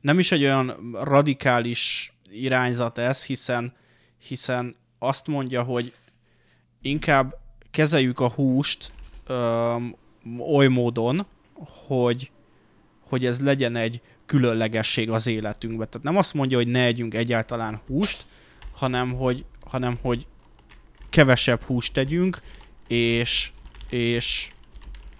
[0.00, 3.72] nem is egy olyan radikális irányzat ez, hiszen,
[4.18, 5.92] hiszen azt mondja, hogy
[6.80, 7.38] inkább
[7.70, 8.94] kezeljük a húst
[9.26, 9.96] öm,
[10.38, 11.26] oly módon,
[11.86, 12.30] hogy,
[13.08, 15.88] hogy ez legyen egy különlegesség az életünkben.
[15.90, 18.26] Tehát nem azt mondja, hogy ne együnk egyáltalán húst,
[18.72, 20.26] hanem hogy, hanem hogy
[21.10, 22.40] kevesebb húst tegyünk,
[22.88, 23.50] és,
[23.90, 24.48] és,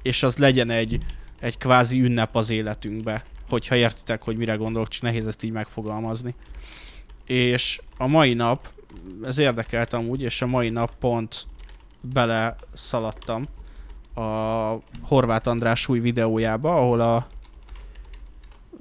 [0.03, 1.01] és az legyen egy,
[1.40, 6.35] egy kvázi ünnep az életünkbe, hogyha értitek, hogy mire gondolok, csak nehéz ezt így megfogalmazni.
[7.27, 8.69] És a mai nap,
[9.25, 11.47] ez érdekelt amúgy, és a mai nap pont
[12.01, 13.47] bele szaladtam
[14.17, 17.27] a Horváth András új videójába, ahol a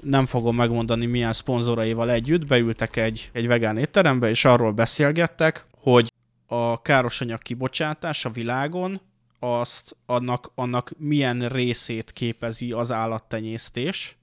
[0.02, 6.13] nem fogom megmondani milyen szponzoraival együtt, beültek egy, egy vegán étterembe, és arról beszélgettek, hogy
[6.48, 9.02] a károsanyag kibocsátás a világon,
[9.39, 14.17] azt annak, annak milyen részét képezi az állattenyésztés,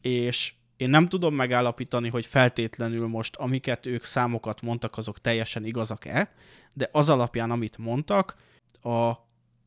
[0.00, 6.32] és én nem tudom megállapítani, hogy feltétlenül most, amiket ők számokat mondtak, azok teljesen igazak-e,
[6.72, 8.36] de az alapján, amit mondtak,
[8.82, 9.12] a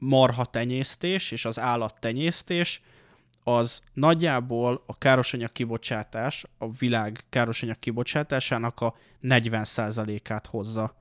[0.03, 2.81] marha tenyésztés és az állattenyésztés
[3.43, 10.95] az nagyjából a károsanyag kibocsátás, a világ károsanyag kibocsátásának a 40%-át hozza.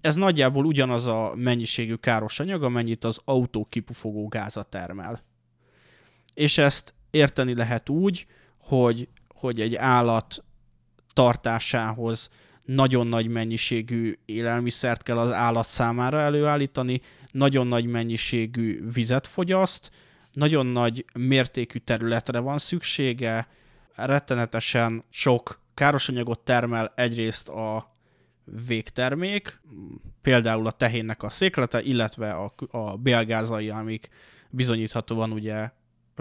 [0.00, 5.22] Ez nagyjából ugyanaz a mennyiségű károsanyag, amennyit az autó kipufogó gáza termel.
[6.34, 8.26] És ezt érteni lehet úgy,
[8.60, 10.44] hogy, hogy egy állat
[11.12, 12.30] tartásához
[12.74, 17.00] nagyon nagy mennyiségű élelmiszert kell az állat számára előállítani,
[17.30, 19.90] nagyon nagy mennyiségű vizet fogyaszt,
[20.32, 23.48] nagyon nagy mértékű területre van szüksége,
[23.94, 27.92] rettenetesen sok károsanyagot termel egyrészt a
[28.66, 29.60] végtermék,
[30.22, 34.08] például a tehénnek a széklete, illetve a, a bélgázai, amik
[34.50, 35.70] bizonyíthatóan ugye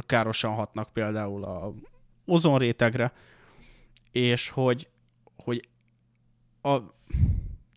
[0.06, 1.74] károsan hatnak például a
[2.26, 3.14] ozonrétegre,
[4.12, 4.88] és hogy,
[5.36, 5.68] hogy
[6.68, 6.96] a,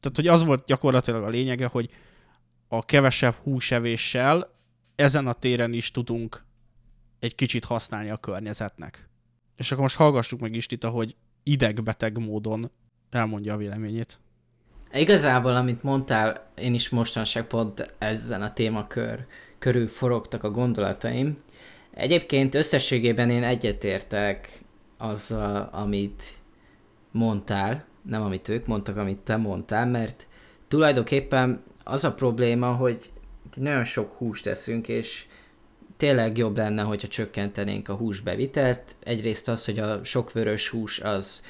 [0.01, 1.91] tehát, hogy az volt gyakorlatilag a lényege, hogy
[2.69, 4.55] a kevesebb húsevéssel
[4.95, 6.45] ezen a téren is tudunk
[7.19, 9.09] egy kicsit használni a környezetnek.
[9.57, 12.71] És akkor most hallgassuk meg Istita, hogy idegbeteg módon
[13.11, 14.19] elmondja a véleményét.
[14.93, 19.27] Igazából, amit mondtál, én is mostanság pont ezen a témakör
[19.59, 21.39] körül forogtak a gondolataim.
[21.91, 24.63] Egyébként összességében én egyetértek
[24.99, 26.23] azzal, amit
[27.11, 30.27] mondtál, nem amit ők mondtak, amit te mondtál, mert
[30.69, 33.11] tulajdonképpen az a probléma, hogy
[33.57, 35.27] nagyon sok húst teszünk, és
[35.97, 38.95] tényleg jobb lenne, hogyha csökkentenénk a húsbevitelt.
[39.05, 41.43] Egyrészt az, hogy a sok vörös hús az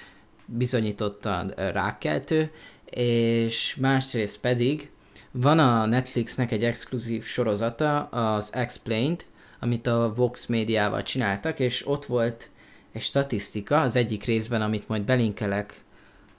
[0.46, 2.50] bizonyítottan rákkeltő,
[2.90, 4.90] és másrészt pedig
[5.30, 9.24] van a Netflixnek egy exkluzív sorozata, az Explained,
[9.58, 12.48] amit a Vox médiával csináltak, és ott volt
[12.92, 15.82] egy statisztika az egyik részben, amit majd belinkelek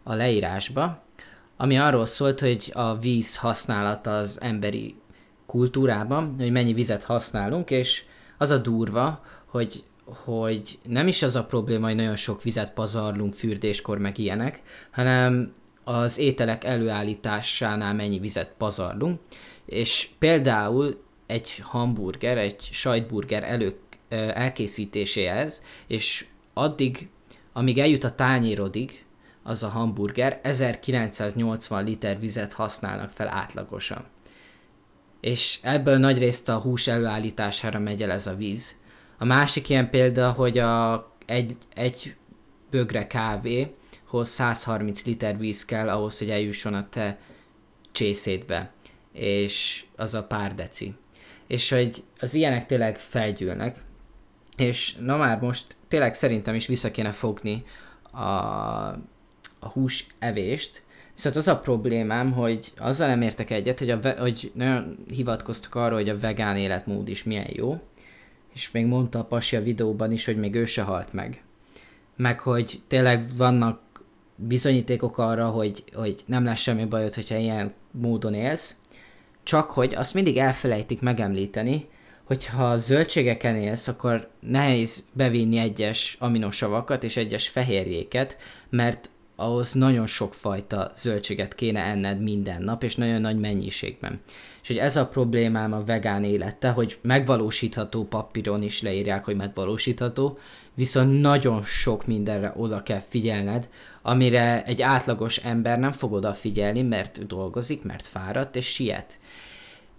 [0.03, 1.03] a leírásba,
[1.57, 4.95] ami arról szólt, hogy a víz használata az emberi
[5.45, 8.03] kultúrában, hogy mennyi vizet használunk, és
[8.37, 13.33] az a durva, hogy, hogy nem is az a probléma, hogy nagyon sok vizet pazarlunk
[13.33, 14.61] fürdéskor, meg ilyenek,
[14.91, 15.51] hanem
[15.83, 19.19] az ételek előállításánál mennyi vizet pazarlunk,
[19.65, 23.79] és például egy hamburger, egy sajtburger elő,
[24.33, 27.09] elkészítéséhez, és addig,
[27.53, 29.05] amíg eljut a tányérodig,
[29.43, 34.05] az a hamburger, 1980 liter vizet használnak fel átlagosan.
[35.21, 38.75] És ebből nagy részt a hús előállítására megy el ez a víz.
[39.17, 42.15] A másik ilyen példa, hogy a, egy, egy
[42.69, 47.19] bögre kávéhoz 130 liter víz kell ahhoz, hogy eljusson a te
[47.91, 48.71] csészétbe,
[49.13, 50.95] és az a pár deci.
[51.47, 53.83] És hogy az ilyenek tényleg felgyűlnek,
[54.57, 57.63] és na már most tényleg szerintem is vissza kéne fogni
[58.11, 58.27] a,
[59.61, 60.81] a hús evést,
[61.23, 65.75] Viszont az a problémám, hogy azzal nem értek egyet, hogy, a ve- hogy nagyon hivatkoztak
[65.75, 67.79] arra, hogy a vegán életmód is milyen jó,
[68.53, 71.43] és még mondta a Pasi a videóban is, hogy még ő se halt meg.
[72.15, 73.79] Meg hogy tényleg vannak
[74.35, 78.75] bizonyítékok arra, hogy, hogy nem lesz semmi bajod, hogyha ilyen módon élsz,
[79.43, 81.87] csak hogy azt mindig elfelejtik megemlíteni,
[82.23, 88.37] hogyha zöldségeken élsz, akkor nehéz bevinni egyes aminosavakat és egyes fehérjéket,
[88.69, 89.09] mert
[89.41, 94.21] ahhoz nagyon sok fajta zöldséget kéne enned minden nap, és nagyon nagy mennyiségben.
[94.61, 100.37] És hogy ez a problémám a vegán élete, hogy megvalósítható papíron is leírják, hogy megvalósítható,
[100.73, 103.69] viszont nagyon sok mindenre oda kell figyelned,
[104.01, 109.19] amire egy átlagos ember nem fog odafigyelni, mert dolgozik, mert fáradt és siet.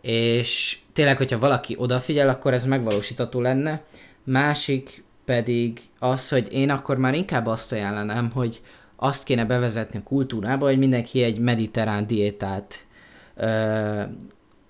[0.00, 3.82] És tényleg, hogyha valaki odafigyel, akkor ez megvalósítható lenne.
[4.24, 8.60] Másik pedig az, hogy én akkor már inkább azt ajánlanám, hogy
[9.02, 12.86] azt kéne bevezetni a kultúrába, hogy mindenki egy mediterrán diétát,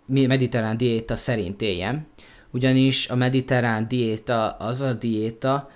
[0.07, 2.07] mediterrán diéta szerint éljen.
[2.51, 5.71] Ugyanis a mediterrán diéta az a diéta,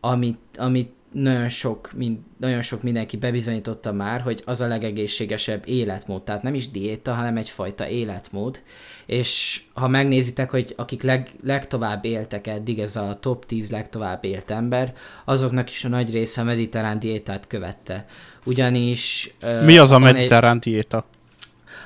[0.00, 6.22] amit, amit nagyon sok, mind, nagyon sok mindenki bebizonyította már, hogy az a legegészségesebb életmód,
[6.22, 8.62] tehát nem is diéta, hanem egyfajta életmód,
[9.06, 14.50] és ha megnézitek, hogy akik leg, legtovább éltek eddig, ez a top 10 legtovább élt
[14.50, 14.94] ember,
[15.24, 18.06] azoknak is a nagy része a mediterrán diétát követte.
[18.44, 19.34] Ugyanis...
[19.64, 20.62] Mi az a mediterrán egy...
[20.62, 21.04] diéta?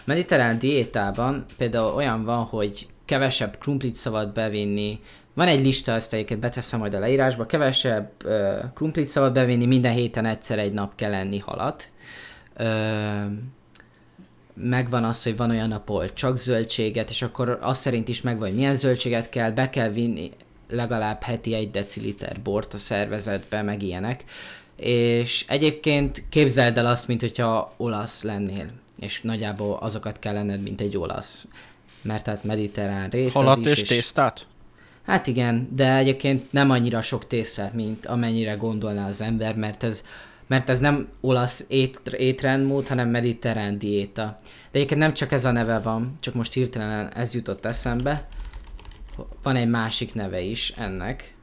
[0.05, 5.01] Mediterrán diétában például olyan van, hogy kevesebb krumplit szabad bevinni,
[5.37, 9.93] van egy lista, ezt egyébként beteszem majd a leírásba, kevesebb uh, krumplit szabad bevinni, minden
[9.93, 11.91] héten egyszer egy nap kell enni halat.
[12.59, 13.33] Uh,
[14.55, 18.49] megvan az, hogy van olyan nap, ahol csak zöldséget, és akkor az szerint is megvan,
[18.49, 20.31] hogy milyen zöldséget kell, be kell vinni
[20.69, 24.25] legalább heti egy deciliter bort a szervezetbe, meg ilyenek.
[24.77, 28.71] És egyébként képzeld el azt, mint hogyha olasz lennél,
[29.01, 31.47] és nagyjából azokat kell lenned, mint egy olasz.
[32.03, 34.47] Mert tehát mediterrán rész Halat is, és tésztát?
[35.07, 40.05] Hát igen, de egyébként nem annyira sok tésztát, mint amennyire gondolná az ember, mert ez,
[40.47, 44.39] mert ez nem olasz ét, étrendmód, hanem mediterrán diéta.
[44.43, 48.29] De egyébként nem csak ez a neve van, csak most hirtelen ez jutott eszembe.
[49.43, 51.35] Van egy másik neve is ennek,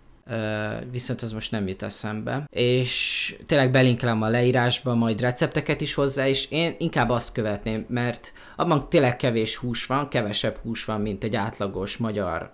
[0.91, 2.45] viszont az most nem jut eszembe.
[2.49, 8.31] És tényleg belinkelem a leírásba majd recepteket is hozzá, és én inkább azt követném, mert
[8.55, 12.51] abban tényleg kevés hús van, kevesebb hús van, mint egy átlagos magyar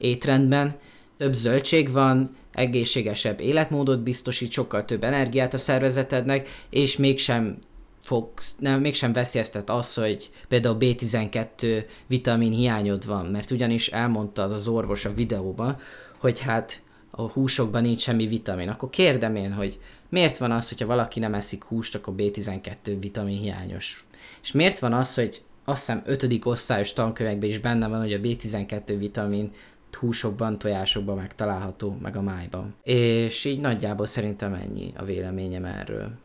[0.00, 0.76] étrendben,
[1.18, 7.58] több zöldség van, egészségesebb életmódot biztosít, sokkal több energiát a szervezetednek, és mégsem
[8.02, 14.52] fogsz, nem, mégsem veszélyeztet az, hogy például B12 vitamin hiányod van, mert ugyanis elmondta az
[14.52, 15.78] az orvos a videóban,
[16.18, 18.68] hogy hát a húsokban nincs semmi vitamin.
[18.68, 23.38] Akkor kérdem én, hogy miért van az, hogyha valaki nem eszik húst, akkor B12 vitamin
[23.38, 24.04] hiányos?
[24.42, 26.40] És miért van az, hogy azt hiszem 5.
[26.44, 29.52] osztályos tankönyvekben is benne van, hogy a B12 vitamin
[30.00, 32.74] húsokban, tojásokban megtalálható, meg a májban.
[32.82, 36.18] És így nagyjából szerintem ennyi a véleményem erről.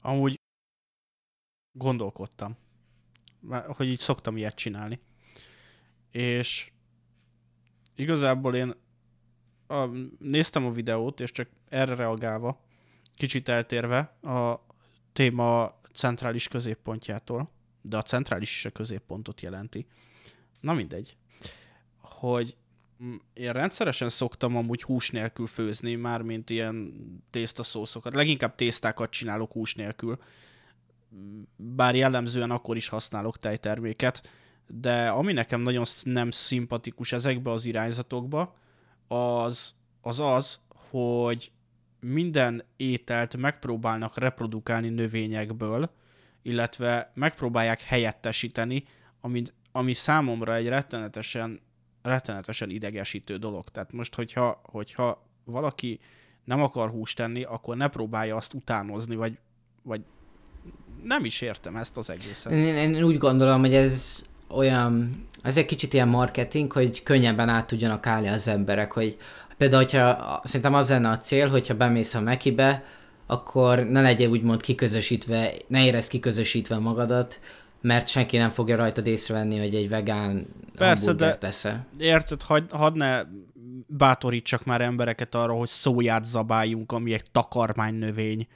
[0.00, 0.40] Amúgy
[1.78, 2.56] gondolkodtam,
[3.66, 5.00] hogy így szoktam ilyet csinálni.
[6.10, 6.70] És
[7.94, 8.74] igazából én
[9.66, 9.86] a,
[10.18, 12.60] néztem a videót, és csak erre reagálva,
[13.14, 14.66] kicsit eltérve a
[15.12, 17.50] téma centrális középpontjától,
[17.82, 19.86] de a centrális is a középpontot jelenti.
[20.60, 21.16] Na mindegy.
[22.00, 22.56] Hogy
[23.32, 26.94] én rendszeresen szoktam amúgy hús nélkül főzni, mármint ilyen
[27.30, 28.14] tésztaszószokat.
[28.14, 30.18] Leginkább tésztákat csinálok hús nélkül.
[31.56, 34.30] Bár jellemzően akkor is használok tejterméket,
[34.66, 38.56] de ami nekem nagyon nem szimpatikus ezekbe az irányzatokba,
[39.08, 40.60] az az, az
[40.90, 41.52] hogy
[42.00, 45.90] minden ételt megpróbálnak reprodukálni növényekből,
[46.42, 48.84] illetve megpróbálják helyettesíteni,
[49.20, 51.60] ami, ami számomra egy rettenetesen
[52.02, 53.68] rettenetesen idegesítő dolog.
[53.68, 56.00] Tehát most, hogyha, hogyha valaki
[56.44, 59.38] nem akar húst tenni, akkor ne próbálja azt utánozni, vagy,
[59.82, 60.00] vagy
[61.02, 62.52] nem is értem ezt az egészet.
[62.52, 67.66] Én, én úgy gondolom, hogy ez olyan, ez egy kicsit ilyen marketing, hogy könnyebben át
[67.66, 69.16] tudjanak állni az emberek, hogy
[69.56, 72.84] például, hogyha szerintem az lenne a cél, hogyha bemész a Mekibe,
[73.26, 77.40] akkor ne legyen úgymond kiközösítve, ne érez kiközösítve magadat,
[77.80, 81.86] mert senki nem fogja rajtad észrevenni, hogy egy vegán Persze, de teszel.
[81.98, 83.22] Érted, hadd had ne
[83.86, 88.46] bátorítsak már embereket arra, hogy szóját zabáljunk, ami egy takarmány növény,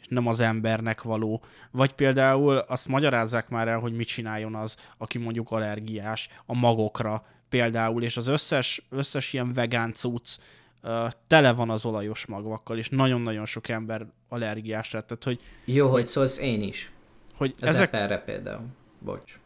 [0.00, 1.42] és nem az embernek való.
[1.70, 7.22] Vagy például azt magyarázzák már el, hogy mit csináljon az, aki mondjuk allergiás a magokra
[7.48, 10.36] például, és az összes, összes ilyen vegán cucc
[10.82, 15.06] uh, tele van az olajos magvakkal, és nagyon-nagyon sok ember allergiás lett.
[15.06, 16.90] Tehát, hogy, Jó, hogy szólsz én is.
[17.36, 18.66] Hogy az ezek, erre például.
[18.98, 19.38] Bocs.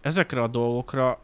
[0.00, 1.20] Ezekre a dolgokra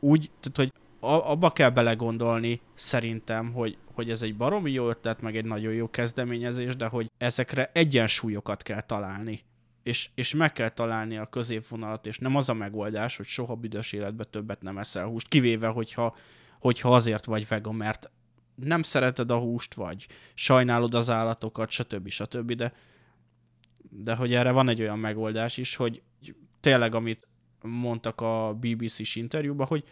[0.00, 5.36] úgy, tehát, hogy abba kell belegondolni szerintem, hogy, hogy ez egy baromi jó ötlet, meg
[5.36, 9.40] egy nagyon jó kezdeményezés, de hogy ezekre egyensúlyokat kell találni.
[9.82, 13.92] És, és meg kell találni a középvonalat, és nem az a megoldás, hogy soha büdös
[13.92, 16.16] életbe többet nem eszel húst, kivéve, hogyha,
[16.60, 18.10] hogyha azért vagy vega, mert
[18.54, 22.08] nem szereted a húst, vagy sajnálod az állatokat, stb.
[22.08, 22.52] stb.
[22.52, 22.72] De
[23.90, 26.02] de hogy erre van egy olyan megoldás is, hogy
[26.60, 27.26] tényleg, amit
[27.62, 29.84] mondtak a BBC-s interjúban, hogy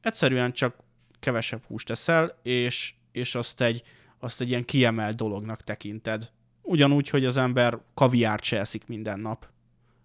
[0.00, 0.76] egyszerűen csak
[1.20, 3.82] kevesebb húst eszel, és, és azt, egy,
[4.18, 6.30] azt egy ilyen kiemelt dolognak tekinted.
[6.62, 9.48] Ugyanúgy, hogy az ember kaviárt se eszik minden nap,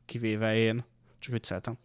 [0.05, 0.83] kivéve én.
[1.19, 1.77] Csak vicceltem.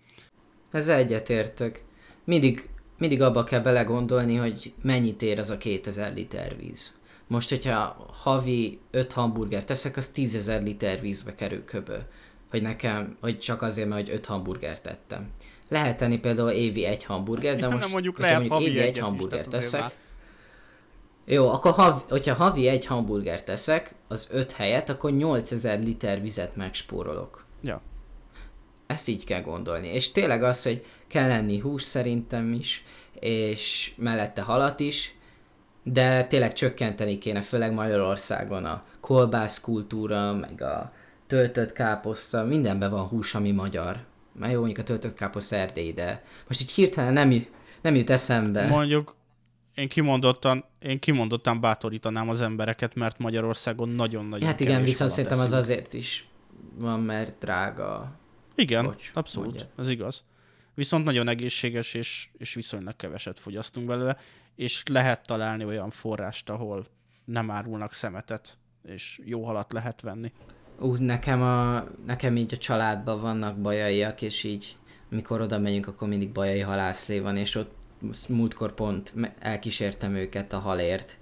[0.70, 1.84] Ez egyetértek.
[2.24, 6.94] Mindig, mindig abba kell belegondolni, hogy mennyit ér az a 2000 liter víz.
[7.30, 11.96] Most, hogyha havi 5 hamburgert teszek, az 10 ezer liter vízbe kerül köbö.
[12.50, 15.30] Hogy nekem, hogy csak azért, mert hogy 5 hamburgert tettem.
[15.68, 18.96] Lehet tenni például évi egy hamburger, de Ja, most nem mondjuk lehet havi évi egy
[18.96, 19.92] is, azért teszek, már.
[21.24, 26.56] jó, akkor hav, hogyha havi egy hamburgert teszek, az 5 helyet, akkor 8000 liter vizet
[26.56, 27.44] megspórolok.
[27.62, 27.82] Ja.
[28.86, 29.88] Ezt így kell gondolni.
[29.88, 32.84] És tényleg az, hogy kell lenni hús szerintem is,
[33.20, 35.14] és mellette halat is,
[35.82, 40.92] de tényleg csökkenteni kéne, főleg Magyarországon a kolbász kultúra, meg a
[41.26, 44.04] töltött káposzta, mindenben van hús, ami magyar.
[44.32, 47.46] Már jó, mondjuk a töltött káposzta erdélyi, de most így hirtelen nem,
[47.80, 48.66] nem jut eszembe.
[48.66, 49.16] Mondjuk
[49.74, 55.52] én kimondottan, én kimondottan bátorítanám az embereket, mert Magyarországon nagyon-nagyon hát igen, viszont szerintem az
[55.52, 56.28] azért is
[56.78, 58.18] van, mert drága.
[58.54, 59.70] Igen, Bocs, abszolút, mondjad.
[59.78, 60.24] ez igaz.
[60.74, 64.16] Viszont nagyon egészséges, és, és viszonylag keveset fogyasztunk belőle,
[64.60, 66.86] és lehet találni olyan forrást, ahol
[67.24, 70.32] nem árulnak szemetet, és jó halat lehet venni.
[70.78, 74.76] Ú, nekem, a, nekem így a családban vannak bajaiak, és így
[75.08, 77.74] mikor oda megyünk, akkor mindig bajai halászlé van, és ott
[78.28, 81.18] múltkor pont elkísértem őket a halért,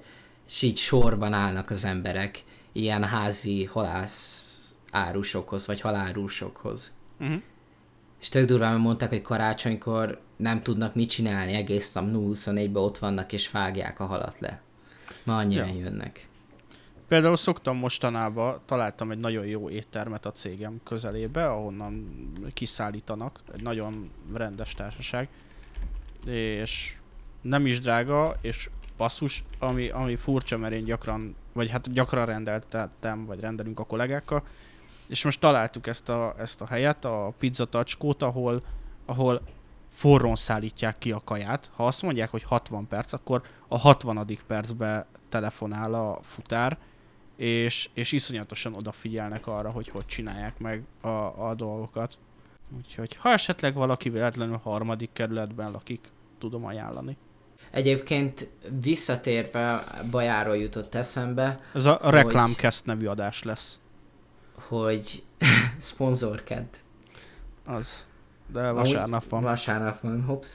[0.46, 6.94] és így sorban állnak az emberek ilyen házi halász árusokhoz, vagy halárusokhoz.
[7.20, 7.42] Uh-huh.
[8.20, 13.32] És tök durván mondták, hogy karácsonykor nem tudnak mit csinálni, egész nap 0-24-ben ott vannak
[13.32, 14.60] és vágják a halat le.
[15.22, 15.74] Ma annyian Ja.
[15.82, 16.28] jönnek.
[17.08, 22.06] Például szoktam mostanában, találtam egy nagyon jó éttermet a cégem közelébe, ahonnan
[22.52, 25.28] kiszállítanak, egy nagyon rendes társaság,
[26.26, 26.96] és
[27.40, 33.26] nem is drága, és passzus, ami, ami furcsa, mert én gyakran, vagy hát gyakran rendeltem,
[33.26, 34.42] vagy rendelünk a kollégákkal,
[35.06, 38.62] és most találtuk ezt a, ezt a helyet, a pizza tacskót, ahol,
[39.06, 39.42] ahol
[39.88, 41.70] forrón szállítják ki a kaját.
[41.74, 44.38] Ha azt mondják, hogy 60 perc, akkor a 60.
[44.46, 46.78] percbe telefonál a futár,
[47.36, 51.08] és, és iszonyatosan odafigyelnek arra, hogy hogy csinálják meg a,
[51.48, 52.18] a dolgokat.
[52.76, 57.16] Úgyhogy ha esetleg valaki véletlenül harmadik kerületben lakik, tudom ajánlani.
[57.70, 63.80] Egyébként visszatérve bajáról jutott eszembe, Ez a Reklámcast nevű adás lesz.
[64.54, 65.22] hogy
[65.78, 66.66] szponzorked.
[67.64, 68.06] Az.
[68.52, 69.42] De vasárnap van.
[69.42, 70.48] Vasárnap van, hops.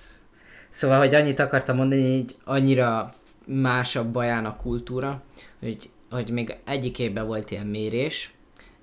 [0.70, 3.14] Szóval, hogy annyit akartam mondani, hogy annyira
[3.46, 5.22] másabb baján a kultúra,
[5.60, 8.34] hogy, hogy még egyik évben volt ilyen mérés,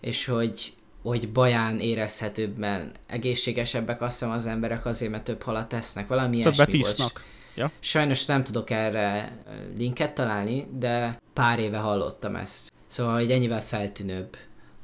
[0.00, 6.08] és hogy, hogy baján érezhetőbben egészségesebbek azt hiszem az emberek azért, mert több halat tesznek.
[6.08, 7.24] Valami Többet isznak.
[7.54, 7.70] Ja.
[7.80, 9.32] Sajnos nem tudok erre
[9.76, 12.72] linket találni, de pár éve hallottam ezt.
[12.86, 14.36] Szóval, hogy ennyivel feltűnőbb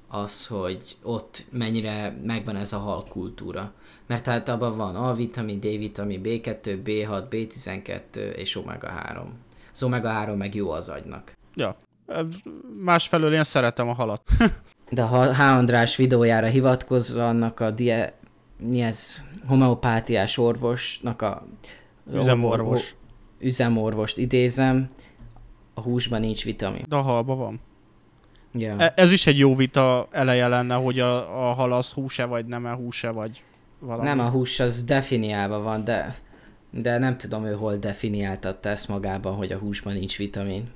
[0.08, 3.72] az, hogy ott mennyire megvan ez a halkultúra.
[4.06, 9.22] Mert hát abban van A-vitamin, D-vitamin, B2, B6, B12 és omega-3.
[9.72, 11.32] Az omega-3 meg jó az agynak.
[11.54, 11.76] Ja.
[12.82, 14.22] Másfelől én szeretem a halat.
[14.90, 15.40] De ha H.
[15.40, 18.18] András videójára hivatkozva annak a die,
[18.60, 21.46] mi ez, homeopátiás orvosnak a
[22.12, 22.94] Üzemorvos.
[23.38, 24.88] üzemorvost idézem,
[25.74, 26.84] a húsban nincs vitamin.
[26.88, 27.60] De a halba van.
[28.56, 28.78] Ja.
[28.78, 32.46] E- Ez is egy jó vita eleje lenne, hogy a, a hal az húse vagy
[32.46, 33.42] nem-e húse vagy
[33.78, 34.04] valami.
[34.04, 36.14] Nem a hús, az definiálva van, de,
[36.70, 40.70] de nem tudom ő hol definiáltatta ezt magában, hogy a húsban nincs vitamin.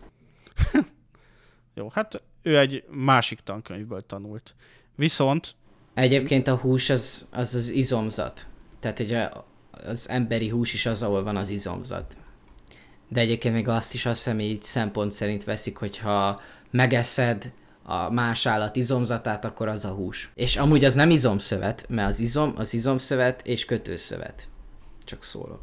[1.75, 4.55] Jó, hát ő egy másik tankönyvből tanult.
[4.95, 5.55] Viszont
[5.95, 8.47] Egyébként a hús az az, az izomzat.
[8.81, 12.17] Tehát, a, az emberi hús is az, ahol van az izomzat.
[13.09, 16.41] De egyébként még azt is azt hiszem, így szempont szerint veszik, hogyha
[16.71, 20.31] megeszed a más állat izomzatát, akkor az a hús.
[20.35, 24.49] És amúgy az nem izomszövet, mert az izom, az izomszövet és kötőszövet.
[25.05, 25.61] Csak szólok.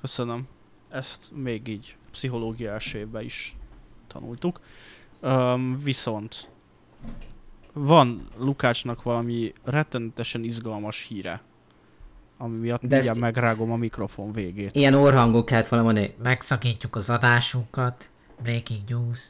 [0.00, 0.46] Köszönöm.
[0.90, 3.56] Ezt még így pszichológia első évben is
[4.06, 4.60] tanultuk.
[5.22, 6.48] Um, viszont
[7.72, 11.42] van Lukácsnak valami rettenetesen izgalmas híre,
[12.38, 14.76] ami miatt De mindjárt ezt- megrágom a mikrofon végét.
[14.76, 16.14] Ilyen orhangok kellett volna mondani.
[16.22, 18.10] Megszakítjuk az adásunkat.
[18.42, 19.20] Breaking news.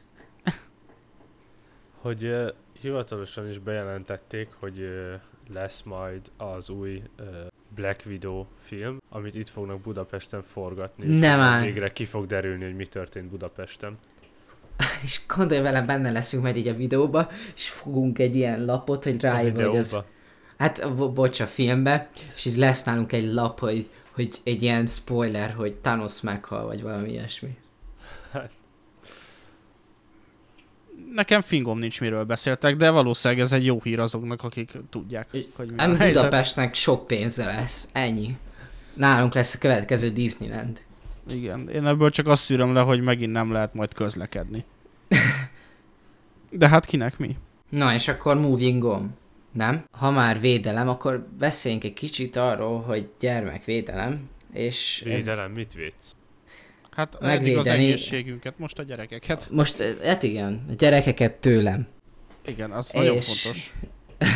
[2.03, 2.49] Hogy uh,
[2.81, 5.13] hivatalosan is bejelentették, hogy uh,
[5.53, 7.25] lesz majd az új uh,
[7.75, 11.17] Black Widow film, amit itt fognak Budapesten forgatni.
[11.19, 11.61] Nem áll.
[11.61, 13.97] Végre ki fog derülni, hogy mi történt Budapesten.
[15.03, 19.21] és gondolj velem, benne leszünk majd így a videóba, és fogunk egy ilyen lapot, hogy
[19.21, 20.03] ráírva, hogy az...
[20.57, 24.85] Hát, bo- bocs, a filmbe, és így lesz nálunk egy lap, hogy, hogy egy ilyen
[24.85, 27.57] spoiler, hogy Thanos meghal, vagy valami ilyesmi.
[31.13, 35.71] Nekem fingom nincs, miről beszéltek, de valószínűleg ez egy jó hír azoknak, akik tudják, hogy
[35.71, 35.97] mi a.
[35.97, 38.37] Budapestnek sok pénze lesz, ennyi.
[38.95, 40.81] Nálunk lesz a következő Disneyland.
[41.29, 44.65] Igen, én ebből csak azt szűröm le, hogy megint nem lehet majd közlekedni.
[46.49, 47.37] De hát kinek mi?
[47.69, 49.15] Na, és akkor moving on.
[49.51, 49.85] Nem?
[49.91, 56.15] Ha már védelem, akkor beszéljünk egy kicsit arról, hogy gyermekvédelem, és ez Védelem, mit védsz?
[56.95, 59.47] Hát eddig az Megvédeni- egészségünket, most a gyerekeket.
[59.51, 61.87] most, hát igen, a gyerekeket tőlem.
[62.45, 63.73] Igen, az nagyon És- fontos.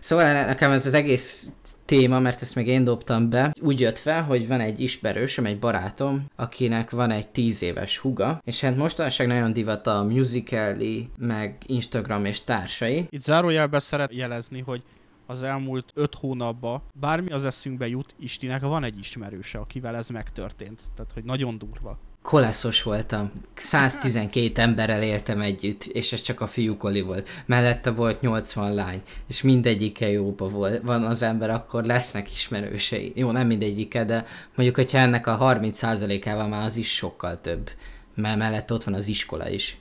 [0.00, 1.48] Szóval nekem ez az egész
[1.84, 5.58] téma, mert ezt még én dobtam be, úgy jött fel, hogy van egy ismerősöm, egy
[5.58, 11.56] barátom, akinek van egy tíz éves huga, és hát mostanság nagyon divat a musicali, meg
[11.66, 13.06] Instagram és társai.
[13.10, 14.82] Itt zárójelben szeret jelezni, hogy
[15.26, 20.80] az elmúlt öt hónapban bármi az eszünkbe jut, Istinek van egy ismerőse, akivel ez megtörtént.
[20.94, 21.98] Tehát, hogy nagyon durva.
[22.22, 23.32] Koleszos voltam.
[23.54, 27.28] 112 emberrel éltem együtt, és ez csak a fiúkoli volt.
[27.46, 30.82] Mellette volt 80 lány, és mindegyike jóba volt.
[30.82, 33.12] Van az ember, akkor lesznek ismerősei.
[33.14, 37.70] Jó, nem mindegyike, de mondjuk, hogyha ennek a 30%-ával már az is sokkal több.
[38.14, 39.78] Mert mellett ott van az iskola is.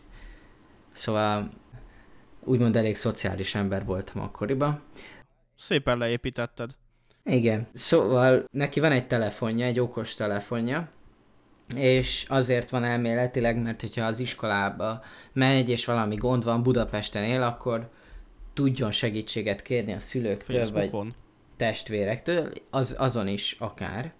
[0.91, 1.51] Szóval
[2.43, 4.81] úgymond elég szociális ember voltam akkoriban.
[5.55, 6.71] Szépen leépítetted.
[7.23, 7.67] Igen.
[7.73, 10.89] Szóval neki van egy telefonja, egy okos telefonja,
[11.75, 17.41] és azért van elméletileg, mert hogyha az iskolába megy, és valami gond van, Budapesten él,
[17.41, 17.89] akkor
[18.53, 21.13] tudjon segítséget kérni a szülőktől, vagy Facebookon.
[21.57, 24.13] testvérektől, az, azon is akár.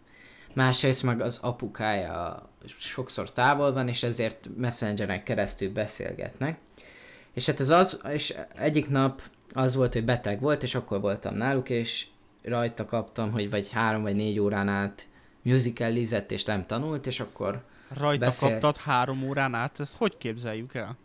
[0.54, 6.58] Másrészt meg az apukája sokszor távol van, és ezért messengeren keresztül beszélgetnek.
[7.34, 9.22] És hát ez az, és egyik nap
[9.54, 12.08] az volt, hogy beteg volt, és akkor voltam náluk, és
[12.44, 15.08] rajta kaptam, hogy vagy három vagy négy órán át
[15.42, 17.64] musicalizett, és nem tanult, és akkor
[17.98, 20.98] Rajta Beszél- kaptad három órán át, ezt hogy képzeljük el?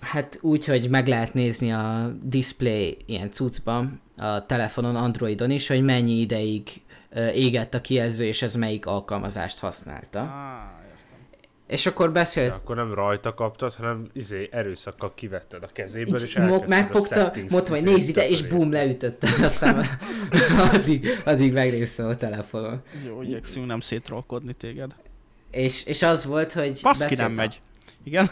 [0.00, 5.82] Hát úgy, hogy meg lehet nézni a display ilyen cuccban, a telefonon, Androidon is, hogy
[5.82, 6.62] mennyi ideig
[7.34, 10.20] égett a kijelző, és ez melyik alkalmazást használta.
[10.20, 10.84] Ah.
[11.66, 16.36] És akkor beszélt, Akkor nem rajta kaptad, hanem izé erőszakkal kivetted a kezéből, és így
[16.36, 19.86] elkezdted mo- a megfogta, mondta, hogy izét nézd ide, és bum, leütötte, aztán
[20.72, 22.82] addig, addig megnéztem a telefonon.
[23.06, 24.94] Jó, igyekszünk nem szétrolkodni téged.
[25.50, 27.60] És, és az volt, hogy Baszki nem beszéltem- megy.
[28.04, 28.30] Igen?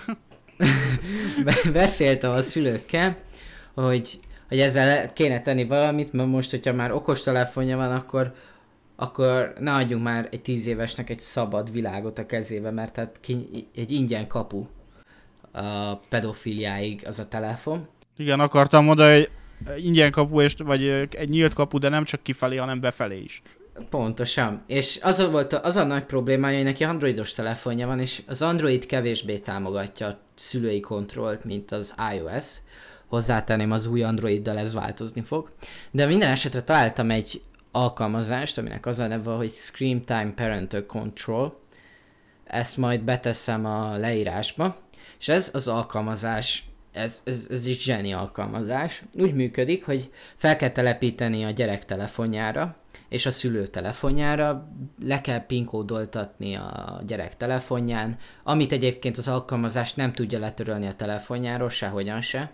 [1.44, 3.16] Be- beszéltem a szülőkkel,
[3.74, 4.18] hogy,
[4.48, 8.34] hogy ezzel kéne tenni valamit, mert most, hogyha már okos telefonja van, akkor,
[8.96, 13.66] akkor ne adjunk már egy tíz évesnek egy szabad világot a kezébe, mert hát ki,
[13.74, 14.66] egy ingyen kapu
[15.52, 17.88] a pedofiliáig az a telefon.
[18.16, 19.28] Igen, akartam mondani,
[19.66, 23.42] hogy ingyen kapu, és, vagy egy nyílt kapu, de nem csak kifelé, hanem befelé is.
[23.90, 24.62] Pontosan.
[24.66, 28.22] És az a, volt a, az a nagy problémája, hogy neki androidos telefonja van, és
[28.26, 32.56] az Android kevésbé támogatja a szülői kontrollt, mint az iOS.
[33.06, 35.50] Hozzátenném, az új Androiddal ez változni fog.
[35.90, 37.40] De minden esetre találtam egy
[37.74, 41.60] alkalmazást, aminek az a neve, hogy Screen Time Parental Control.
[42.44, 44.76] Ezt majd beteszem a leírásba.
[45.18, 49.02] És ez az alkalmazás, ez, ez, ez egy zseni alkalmazás.
[49.18, 52.76] Úgy működik, hogy fel kell telepíteni a gyerek telefonjára,
[53.08, 54.68] és a szülő telefonjára,
[55.02, 61.70] le kell pinkódoltatni a gyerek telefonján, amit egyébként az alkalmazás nem tudja letörölni a telefonjáról,
[61.70, 62.52] sehogyan se.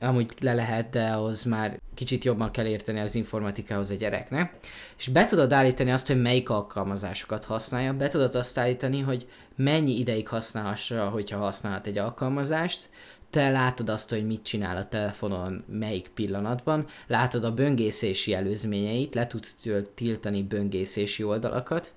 [0.00, 4.54] Amúgy le lehet, de ahhoz már kicsit jobban kell érteni az informatikához a gyereknek.
[4.98, 9.98] És be tudod állítani azt, hogy melyik alkalmazásokat használja, be tudod azt állítani, hogy mennyi
[9.98, 12.88] ideig használhassa, hogyha használhat egy alkalmazást,
[13.30, 19.26] te látod azt, hogy mit csinál a telefonon, melyik pillanatban, látod a böngészési előzményeit, le
[19.26, 19.56] tudsz
[19.94, 21.94] tiltani böngészési oldalakat,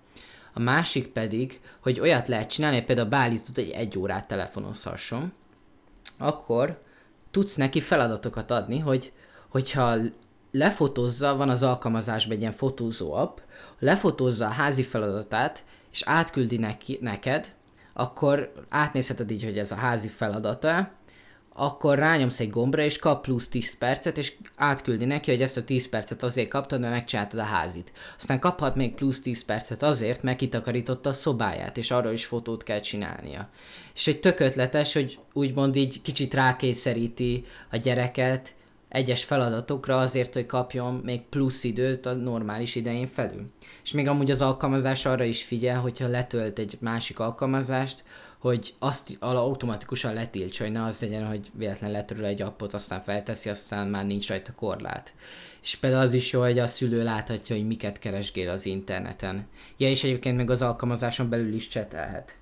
[0.53, 5.33] a másik pedig, hogy olyat lehet csinálni, például beállítod, hogy egy órát telefonozhasson,
[6.17, 6.82] akkor
[7.33, 9.11] tudsz neki feladatokat adni, hogy
[9.49, 9.95] hogyha
[10.51, 13.37] lefotózza, van az alkalmazásban egy ilyen fotózó app,
[13.79, 17.53] lefotózza a házi feladatát, és átküldi neki, neked,
[17.93, 20.91] akkor átnézheted így, hogy ez a házi feladata,
[21.53, 25.63] akkor rányomsz egy gombra, és kap plusz 10 percet, és átküldi neki, hogy ezt a
[25.63, 27.91] 10 percet azért kaptad, mert megcsináltad a házit.
[28.17, 32.63] Aztán kaphat még plusz 10 percet azért, mert kitakarította a szobáját, és arra is fotót
[32.63, 33.49] kell csinálnia.
[33.95, 38.53] És egy tök ötletes, hogy úgymond így kicsit rákényszeríti a gyereket
[38.93, 43.45] egyes feladatokra azért, hogy kapjon még plusz időt a normális idején felül.
[43.83, 48.03] És még amúgy az alkalmazás arra is figyel, hogyha letölt egy másik alkalmazást,
[48.43, 53.49] hogy azt automatikusan letiltsa, hogy ne az legyen, hogy véletlen letöröl egy appot, aztán felteszi,
[53.49, 55.13] aztán már nincs rajta korlát.
[55.61, 59.47] És például az is jó, hogy a szülő láthatja, hogy miket keresgél az interneten.
[59.77, 62.37] Ja, és egyébként meg az alkalmazáson belül is csetelhet.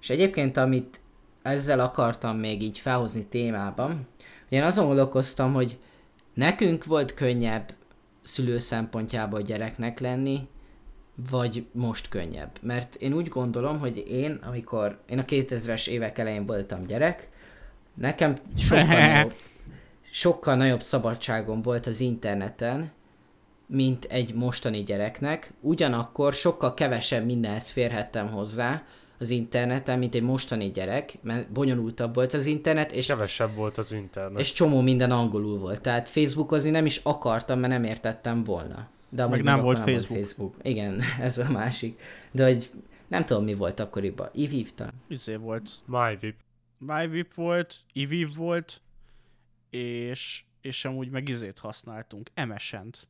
[0.00, 1.00] És egyébként, amit
[1.42, 4.06] ezzel akartam még így felhozni témában,
[4.48, 5.78] én azon gondolkoztam, hogy
[6.34, 7.74] nekünk volt könnyebb
[8.22, 10.48] szülő szempontjából gyereknek lenni,
[11.30, 12.50] vagy most könnyebb.
[12.60, 17.28] Mert én úgy gondolom, hogy én, amikor én a 2000-es évek elején voltam gyerek,
[17.94, 19.34] nekem sokkal nagyobb,
[20.10, 22.90] sokkal nagyobb szabadságom volt az interneten,
[23.66, 28.82] mint egy mostani gyereknek, ugyanakkor sokkal kevesebb mindenhez férhettem hozzá
[29.18, 33.92] az interneten, mint egy mostani gyerek, mert bonyolultabb volt az internet, és, Kevesebb volt az
[33.92, 34.40] internet.
[34.40, 35.80] és csomó minden angolul volt.
[35.80, 38.88] Tehát Facebookozni nem is akartam, mert nem értettem volna.
[39.14, 40.18] De Meg nem volt nem Facebook.
[40.18, 40.54] Facebook.
[40.62, 42.00] Igen, ez a másik.
[42.30, 42.70] De hogy
[43.08, 44.28] nem tudom, mi volt akkoriban.
[44.32, 44.88] Ivívtam.
[45.08, 45.70] Izé volt.
[45.86, 46.36] MyVip.
[46.78, 48.80] MyVip volt, Iviv volt,
[49.70, 53.08] és, és amúgy meg izét használtunk, MSN-t.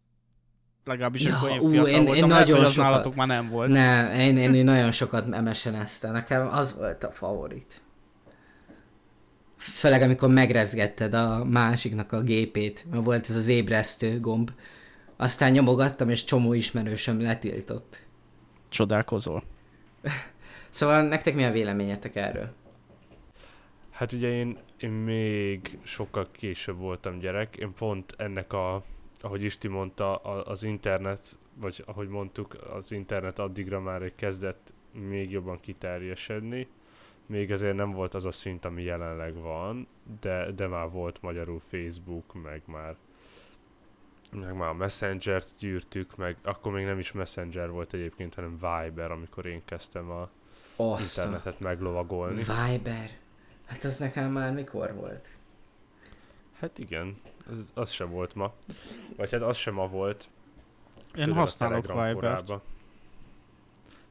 [0.85, 2.91] Legalábbis Ja, amikor én ú, fiatal én- én voltam, lehet, nagyon hogy az sokat.
[2.91, 3.71] nálatok már nem volt.
[3.71, 6.13] Nem, én, én, én nagyon sokat MSN-eztem.
[6.13, 7.81] Nekem az volt a favorit.
[9.57, 14.51] Főleg amikor megrezgetted a másiknak a gépét, mert volt ez az ébresztő gomb.
[15.23, 17.99] Aztán nyomogattam, és csomó ismerősöm letiltott.
[18.69, 19.43] Csodálkozol.
[20.71, 22.53] Szóval nektek mi a véleményetek erről?
[23.91, 28.83] Hát ugye én, én még sokkal később voltam gyerek, én pont ennek a,
[29.21, 34.73] ahogy Isti mondta, a, az internet, vagy ahogy mondtuk, az internet addigra már egy kezdett
[35.09, 36.69] még jobban kiterjesedni,
[37.27, 39.87] még ezért nem volt az a szint, ami jelenleg van,
[40.21, 42.97] de, de már volt magyarul Facebook, meg már
[44.33, 49.11] meg már a Messenger-t gyűrtük, meg akkor még nem is Messenger volt egyébként, hanem Viber,
[49.11, 50.29] amikor én kezdtem a
[50.77, 51.27] Awesome.
[51.27, 52.37] internetet meglovagolni.
[52.43, 53.11] Viber.
[53.67, 55.29] Hát az nekem már mikor volt?
[56.59, 57.21] Hát igen,
[57.51, 58.53] az, az sem volt ma.
[59.17, 60.31] Vagy hát az sem ma volt.
[60.97, 62.15] Én főleg használok Vibert.
[62.15, 62.61] korában.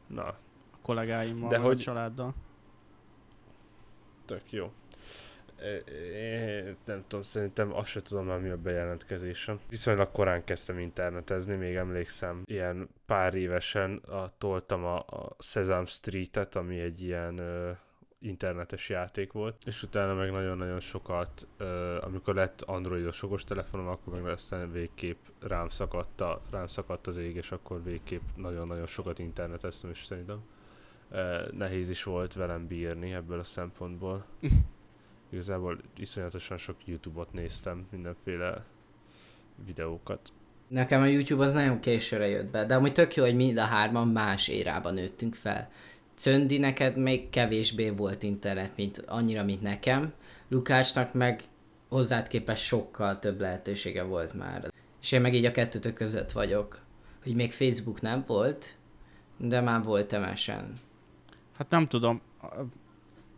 [0.08, 0.38] Na, A
[0.82, 2.34] kollégáimmal, De hogy- a családdal.
[4.26, 4.72] tök jó.
[5.62, 9.60] É- Nem tudom, szerintem azt sem tudom már mi a bejelentkezésem.
[9.70, 16.56] Viszonylag korán kezdtem internetezni, még emlékszem, ilyen pár évesen a, toltam a, a Sesame Street-et,
[16.56, 17.72] ami egy ilyen ö,
[18.20, 24.32] internetes játék volt, és utána meg nagyon-nagyon sokat, ö, amikor lett androidos telefonom, akkor meg
[24.32, 29.90] aztán végképp rám szakadt, a, rám szakadt az ég, és akkor végképp nagyon-nagyon sokat interneteztem,
[29.90, 30.44] és szerintem
[31.10, 34.26] ö, nehéz is volt velem bírni ebből a szempontból.
[35.32, 38.66] Igazából iszonyatosan sok YouTube-ot néztem, mindenféle
[39.66, 40.32] videókat.
[40.68, 43.64] Nekem a YouTube az nagyon későre jött be, de amúgy tök jó, hogy mind a
[43.64, 45.72] hárman más érában nőttünk fel.
[46.16, 50.14] Cöndi, neked még kevésbé volt internet, mint annyira, mint nekem.
[50.48, 51.44] Lukácsnak meg
[51.90, 54.72] hozzád képest sokkal több lehetősége volt már.
[55.02, 56.80] És én meg így a kettőtök között vagyok.
[57.24, 58.76] Hogy még Facebook nem volt,
[59.38, 60.66] de már volt MSN.
[61.58, 62.22] Hát nem tudom.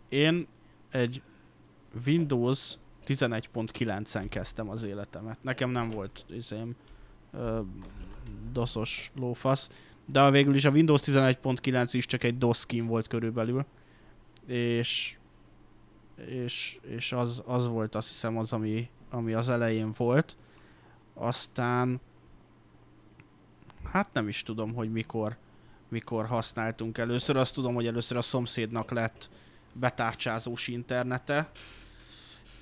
[0.09, 0.47] Én
[0.91, 1.21] egy
[2.05, 5.43] Windows 11.9-en kezdtem az életemet.
[5.43, 6.75] Nekem nem volt izém,
[8.51, 9.69] doszos lófasz,
[10.07, 13.65] de végül is a Windows 11.9 is csak egy DOS skin volt körülbelül.
[14.45, 15.17] És
[16.15, 20.37] és, és az, az volt azt hiszem az, ami, ami az elején volt.
[21.13, 22.01] Aztán
[23.83, 25.37] hát nem is tudom, hogy mikor,
[25.89, 27.37] mikor használtunk először.
[27.37, 29.29] Azt tudom, hogy először a szomszédnak lett
[29.73, 31.51] betárcsázós internete,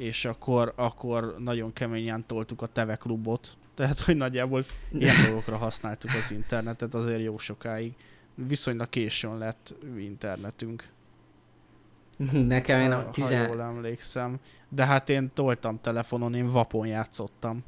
[0.01, 3.57] és akkor, akkor nagyon keményen toltuk a TV klubot.
[3.75, 7.93] Tehát, hogy nagyjából ilyen dolgokra használtuk az internetet azért jó sokáig.
[8.35, 10.87] Viszonylag későn lett internetünk.
[12.31, 13.47] Nekem én ha, a ha tizen...
[13.47, 14.39] jól emlékszem.
[14.69, 17.63] De hát én toltam telefonon, én vapon játszottam.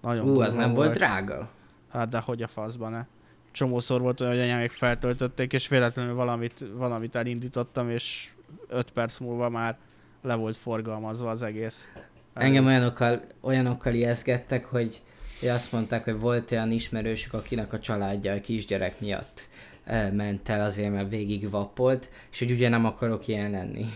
[0.00, 1.50] Nagyon Ú, az nem volt drága.
[1.90, 3.06] Hát de hogy a faszban ne.
[3.50, 8.32] Csomószor volt olyan, hogy anyámék feltöltötték, és véletlenül valamit, valamit elindítottam, és
[8.68, 9.78] 5 perc múlva már
[10.24, 11.88] le volt forgalmazva az egész.
[12.34, 15.02] Engem olyanokkal, olyanokkal ijeszgettek, hogy,
[15.40, 19.48] hogy azt mondták, hogy volt olyan ismerősük, akinek a családja a kisgyerek miatt
[19.84, 23.86] eh, ment el azért, mert végig vapolt, és hogy ugye nem akarok ilyen lenni.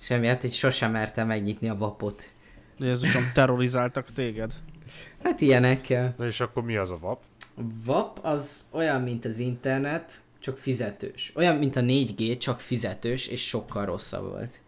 [0.00, 2.30] És emiatt így sosem mertem megnyitni a vapot.
[2.78, 4.52] Jézusom, terrorizáltak téged.
[5.22, 6.14] Hát ilyenekkel.
[6.18, 7.22] Na és akkor mi az a VAP?
[7.56, 11.32] A VAP az olyan, mint az internet, csak fizetős.
[11.34, 14.60] Olyan, mint a 4G, csak fizetős, és sokkal rosszabb volt.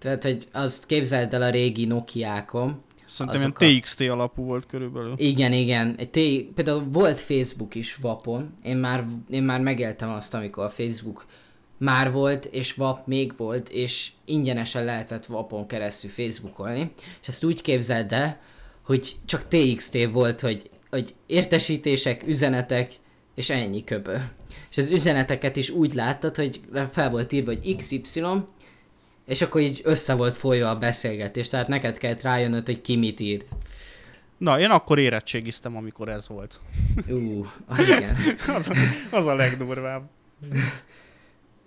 [0.00, 5.14] Tehát, hogy azt képzeld el a régi Nokiákon, Szerintem Azok ilyen TXT alapú volt körülbelül.
[5.16, 5.94] Igen, igen.
[5.98, 8.54] Egy té- például volt Facebook is vapon.
[8.62, 11.26] Én már, én már megéltem azt, amikor a Facebook
[11.78, 17.62] már volt, és VAP még volt, és ingyenesen lehetett VAP-on keresztül Facebookolni, és ezt úgy
[17.62, 18.40] képzeld el,
[18.82, 22.92] hogy csak TXT volt, hogy, hogy értesítések, üzenetek,
[23.34, 24.16] és ennyi köbö.
[24.70, 28.22] És az üzeneteket is úgy láttad, hogy fel volt írva, hogy XY,
[29.30, 33.20] és akkor így össze volt folyva a beszélgetés, tehát neked kellett rájönnöd, hogy ki mit
[33.20, 33.46] írt.
[34.38, 36.60] Na, én akkor érettségiztem, amikor ez volt.
[37.08, 38.16] Ú, az igen.
[38.56, 38.74] az, a,
[39.10, 40.10] az a legdurvább.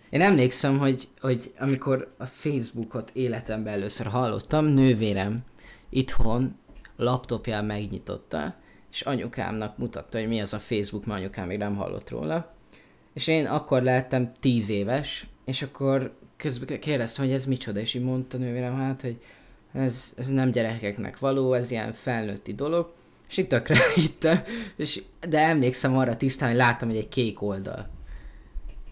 [0.10, 5.44] Én emlékszem, hogy, hogy amikor a Facebookot életemben először hallottam, nővérem
[5.90, 6.58] itthon
[6.98, 8.56] laptopján megnyitotta,
[8.92, 12.54] és anyukámnak mutatta, hogy mi az a Facebook, mert anyukám még nem hallott róla.
[13.14, 18.04] És én akkor lehettem tíz éves, és akkor közben kérdezte, hogy ez micsoda, és így
[18.04, 19.18] mondta nővérem, hát, hogy
[19.74, 22.94] ez, ez nem gyerekeknek való, ez ilyen felnőtti dolog,
[23.30, 24.44] és itt tökre hittem,
[24.76, 27.90] és, de emlékszem arra tisztán, hogy láttam, hogy egy kék oldal.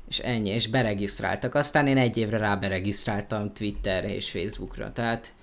[0.07, 1.55] És ennyi, és beregisztráltak.
[1.55, 5.33] Aztán én egy évre rá beregisztráltam Twitterre és Facebookra, tehát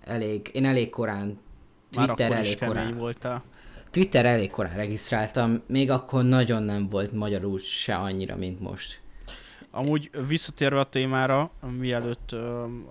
[0.00, 1.38] elég, én elég korán,
[1.96, 3.42] Már Twitter is elég korán, voltál.
[3.90, 9.00] Twitter elég korán regisztráltam, még akkor nagyon nem volt magyarul se annyira, mint most.
[9.76, 12.32] Amúgy visszatérve a témára, mielőtt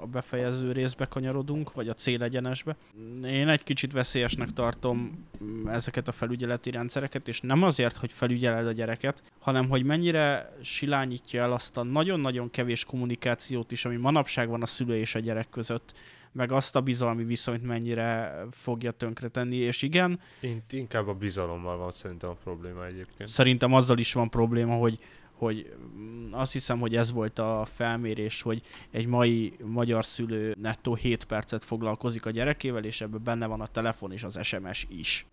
[0.01, 2.75] a befejező részbe kanyarodunk, vagy a célegyenesbe,
[3.23, 8.67] én egy kicsit veszélyesnek tartom mm, ezeket a felügyeleti rendszereket, és nem azért, hogy felügyeled
[8.67, 14.49] a gyereket, hanem hogy mennyire silányítja el azt a nagyon-nagyon kevés kommunikációt is, ami manapság
[14.49, 15.93] van a szülő és a gyerek között,
[16.31, 21.91] meg azt a bizalmi viszonyt mennyire fogja tönkretenni, és igen, Int- inkább a bizalommal van
[21.91, 23.29] szerintem a probléma egyébként.
[23.29, 24.99] Szerintem azzal is van probléma, hogy,
[25.37, 28.61] hogy mm, azt hiszem, hogy ez volt a felmérés, hogy
[28.91, 33.67] egy mai magyar szülő nettó 7 percet foglalkozik a gyerekével, és ebben benne van a
[33.67, 35.25] telefon és az SMS is.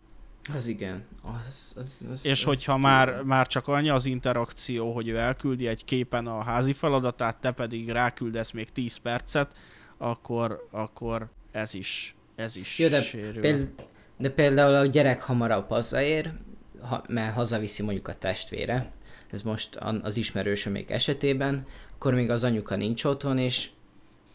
[0.54, 1.06] Az igen.
[1.22, 5.66] Az, az, az, És az, hogyha már, már csak annyi az interakció, hogy ő elküldi
[5.66, 9.52] egy képen a házi feladatát, te pedig ráküldesz még 10 percet,
[9.98, 13.40] akkor, akkor ez is, ez is Jó, de, sérül.
[13.40, 13.72] péld,
[14.16, 16.32] de például a gyerek hamarabb hazaér,
[16.80, 18.92] ha, mert hazaviszi mondjuk a testvére,
[19.32, 23.68] ez most a- az ismerősömék esetében, akkor még az anyuka nincs otthon, és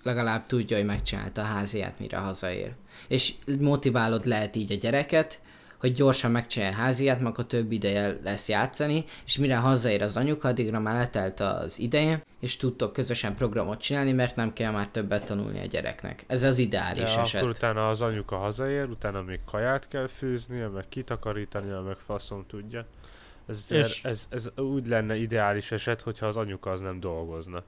[0.04, 2.72] legalább tudja, hogy megcsinálta a háziát, mire hazaér.
[3.08, 5.40] És motiválod lehet így a gyereket,
[5.78, 10.18] hogy gyorsan megcsinálja a háziát, mert akkor több ideje lesz játszani, és mire hazaér az
[10.18, 14.88] anyuka, addigra már letelt az ideje, és tudtok közösen programot csinálni, mert nem kell már
[14.88, 16.24] többet tanulni a gyereknek.
[16.28, 17.42] Ez az ideális De eset.
[17.42, 22.86] akkor utána az anyuka hazaér, utána még kaját kell főznie, meg kitakarítania, meg faszom tudja.
[23.48, 27.64] Ez, És- ez, ez, úgy lenne ideális eset, hogyha az anyuka az nem dolgozna.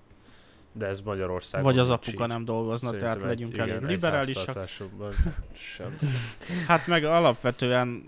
[0.71, 2.29] De ez Magyarországon Vagy az apuka így.
[2.29, 4.67] nem dolgozna, Szerintem tehát legyünk egy, elég igen, liberálisak.
[5.53, 5.97] sem.
[6.67, 8.03] Hát meg alapvetően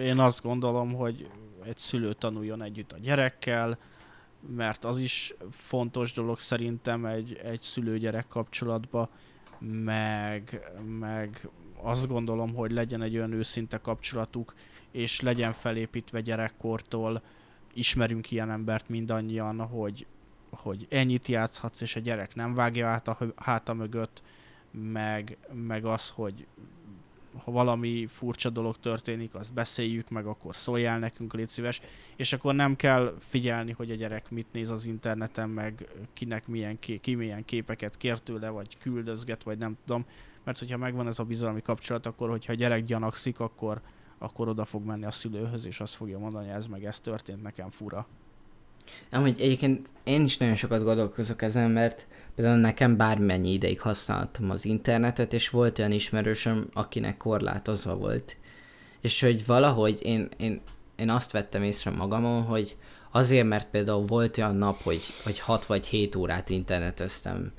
[0.00, 1.28] én azt gondolom, hogy
[1.64, 3.78] egy szülő tanuljon együtt a gyerekkel,
[4.56, 9.08] mert az is fontos dolog szerintem egy, egy szülő-gyerek kapcsolatban,
[9.58, 11.48] meg, meg
[11.82, 14.54] azt gondolom, hogy legyen egy olyan őszinte kapcsolatuk,
[14.96, 17.22] és legyen felépítve gyerekkortól,
[17.74, 20.06] ismerünk ilyen embert mindannyian, hogy,
[20.50, 24.22] hogy ennyit játszhatsz, és a gyerek nem vágja át a háta mögött,
[24.70, 26.46] meg, meg az, hogy
[27.44, 31.80] ha valami furcsa dolog történik, azt beszéljük meg, akkor szóljál nekünk, légy szíves,
[32.16, 36.78] és akkor nem kell figyelni, hogy a gyerek mit néz az interneten, meg kinek milyen,
[36.78, 40.04] ké- ki milyen képeket kér tőle, vagy küldözget, vagy nem tudom,
[40.44, 43.80] mert hogyha megvan ez a bizalmi kapcsolat, akkor hogyha a gyerek gyanakszik, akkor,
[44.18, 47.70] akkor oda fog menni a szülőhöz, és azt fogja mondani, ez meg ez történt, nekem
[47.70, 48.06] fura.
[49.10, 54.64] Amúgy egyébként én is nagyon sokat gondolkozok ezen, mert például nekem bármennyi ideig használtam az
[54.64, 58.36] internetet, és volt olyan ismerősöm, akinek korlátozva volt.
[59.00, 60.60] És hogy valahogy én, én,
[60.96, 62.76] én azt vettem észre magamon, hogy
[63.10, 67.52] azért, mert például volt olyan nap, hogy, hogy 6 vagy 7 órát interneteztem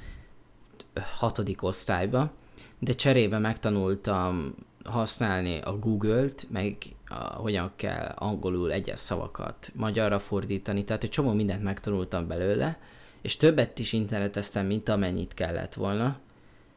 [1.17, 2.31] hatodik osztályba,
[2.79, 4.55] de cserébe megtanultam
[4.87, 6.77] használni a Google-t, meg
[7.07, 12.79] a, hogyan kell angolul egyes szavakat magyarra fordítani, tehát egy csomó mindent megtanultam belőle,
[13.21, 16.17] és többet is interneteztem, mint amennyit kellett volna.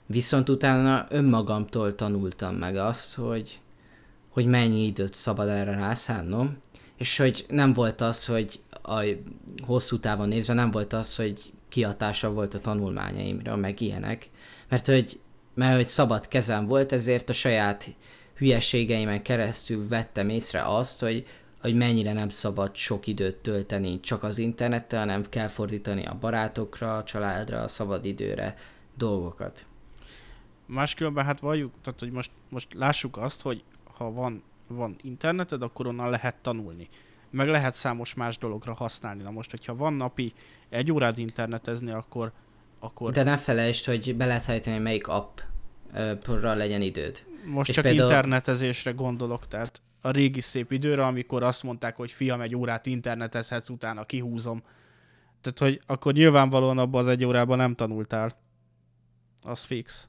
[0.07, 3.61] Viszont utána önmagamtól tanultam meg azt, hogy,
[4.29, 6.59] hogy mennyi időt szabad erre rászánnom,
[6.97, 9.03] és hogy nem volt az, hogy a
[9.67, 14.31] hosszú távon nézve nem volt az, hogy kihatása volt a tanulmányaimra, meg ilyenek,
[14.69, 15.21] mert hogy,
[15.61, 17.95] mert hogy szabad kezem volt, ezért a saját
[18.35, 21.27] hülyeségeimen keresztül vettem észre azt, hogy,
[21.61, 26.97] hogy mennyire nem szabad sok időt tölteni csak az internettel, hanem kell fordítani a barátokra,
[26.97, 28.55] a családra, a szabadidőre
[28.97, 29.67] dolgokat.
[30.67, 33.63] Máskülönben hát valljuk, tehát hogy most, most lássuk azt, hogy
[33.97, 36.89] ha van, van interneted, akkor onnan lehet tanulni.
[37.31, 39.23] meg lehet számos más dologra használni.
[39.23, 40.33] Na most, hogyha van napi
[40.69, 42.33] egy órád internetezni, akkor,
[42.79, 45.39] akkor De ne felejtsd, hogy be lehet állítani, hogy melyik app
[46.23, 47.25] porra legyen időd.
[47.45, 52.11] most és csak például- internetezésre gondolok, tehát a régi szép időre, amikor azt mondták, hogy
[52.13, 54.63] fiam, egy órát internetezhetsz, utána kihúzom.
[55.41, 58.39] Tehát, hogy akkor nyilvánvalóan abban az egy órában nem tanultál.
[59.43, 60.09] Az fix.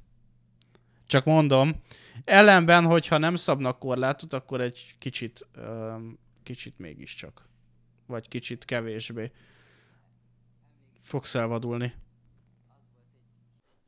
[1.08, 1.82] Csak mondom,
[2.26, 5.48] ellenben, hogyha nem szabnak korlátot, akkor egy kicsit,
[6.44, 7.50] kicsit mégiscsak.
[8.06, 9.32] Vagy kicsit kevésbé.
[11.02, 11.94] Fogsz elvadulni.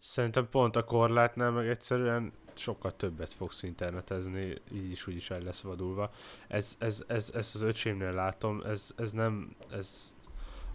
[0.06, 5.42] Szerintem pont a korlátnál meg egyszerűen sokkal többet fogsz internetezni, így is úgy is el
[5.42, 6.10] lesz vadulva.
[6.48, 10.14] Ez, ez, ez, ez az öcsémnél látom, ez, ez nem, ez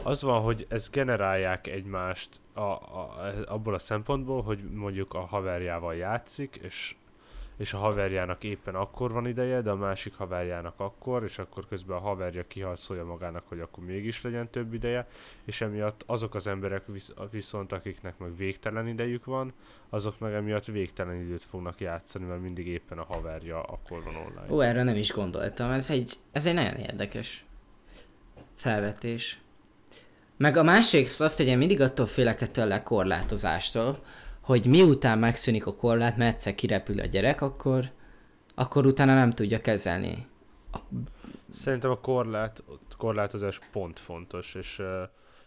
[0.02, 5.94] az van, hogy ez generálják egymást a, a, abból a szempontból, hogy mondjuk a haverjával
[5.94, 6.96] játszik, és
[7.58, 11.96] és a haverjának éppen akkor van ideje, de a másik haverjának akkor, és akkor közben
[11.96, 15.06] a haverja kiharcolja magának, hogy akkor mégis legyen több ideje,
[15.44, 19.52] és emiatt azok az emberek visz- viszont, akiknek meg végtelen idejük van,
[19.88, 24.46] azok meg emiatt végtelen időt fognak játszani, mert mindig éppen a haverja akkor van online.
[24.52, 25.70] Ó, erre nem is gondoltam.
[25.70, 27.44] Ez egy, ez egy nagyon érdekes
[28.54, 29.40] felvetés.
[30.36, 33.98] Meg a másik az, hogy én mindig attól félek ettől a korlátozástól,
[34.48, 37.90] hogy miután megszűnik a korlát, mert egyszer kirepül a gyerek, akkor,
[38.54, 40.26] akkor utána nem tudja kezelni.
[41.50, 42.64] Szerintem a korlát,
[42.96, 44.82] korlátozás pont fontos, és,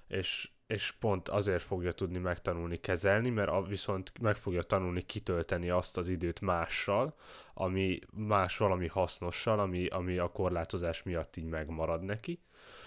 [0.08, 5.70] és, és pont azért fogja tudni megtanulni kezelni, mert a, viszont meg fogja tanulni kitölteni
[5.70, 7.16] azt az időt mással,
[7.54, 12.40] ami más valami hasznossal, ami, ami a korlátozás miatt így megmarad neki.
[12.42, 12.81] Ö,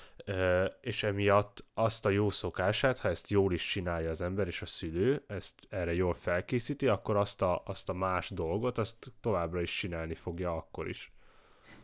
[0.81, 4.67] és emiatt azt a jó szokását, ha ezt jól is csinálja az ember és a
[4.67, 9.79] szülő, ezt erre jól felkészíti, akkor azt a, azt a más dolgot, azt továbbra is
[9.79, 11.12] csinálni fogja akkor is.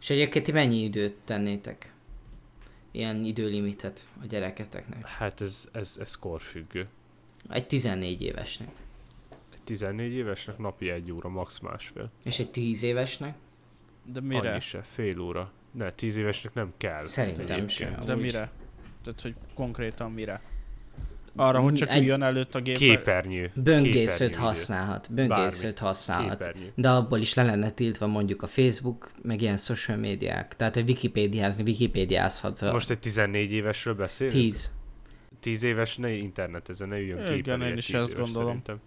[0.01, 1.95] És egyébként ti mennyi időt tennétek?
[2.91, 5.07] Ilyen időlimitet a gyereketeknek?
[5.07, 6.89] Hát ez, ez, ez korfüggő.
[7.49, 8.69] Egy 14 évesnek.
[9.53, 12.11] Egy 14 évesnek napi egy óra, max másfél.
[12.25, 13.37] És egy 10 évesnek?
[14.05, 14.51] De Mire?
[14.51, 15.53] Annyi se, fél óra.
[15.73, 17.07] Ne, 10 évesnek nem kell.
[17.07, 17.95] Szerintem sem.
[18.07, 18.21] De Úgy.
[18.21, 18.51] mire?
[19.05, 20.41] Tehát, hogy konkrétan mire?
[21.37, 22.77] Arra, hogy csak Egy- üljön előtt a gép.
[22.77, 23.51] Képernyő.
[23.55, 25.87] Böngészőt Képernyő használhat, böngészőt Bármi.
[25.87, 26.73] használhat, Képernyő.
[26.75, 30.57] de abból is le lenne tiltva mondjuk a Facebook, meg ilyen social médiák.
[30.57, 34.35] Tehát, hogy wikipédiázni, wikipédiázhat Most egy 14 évesről beszélünk?
[34.35, 34.71] 10.
[35.41, 38.47] 10 éves ne internetezzen, ne üljön Igen, képernyőre én is 10 ezt gondolom.
[38.49, 38.81] Szerintem.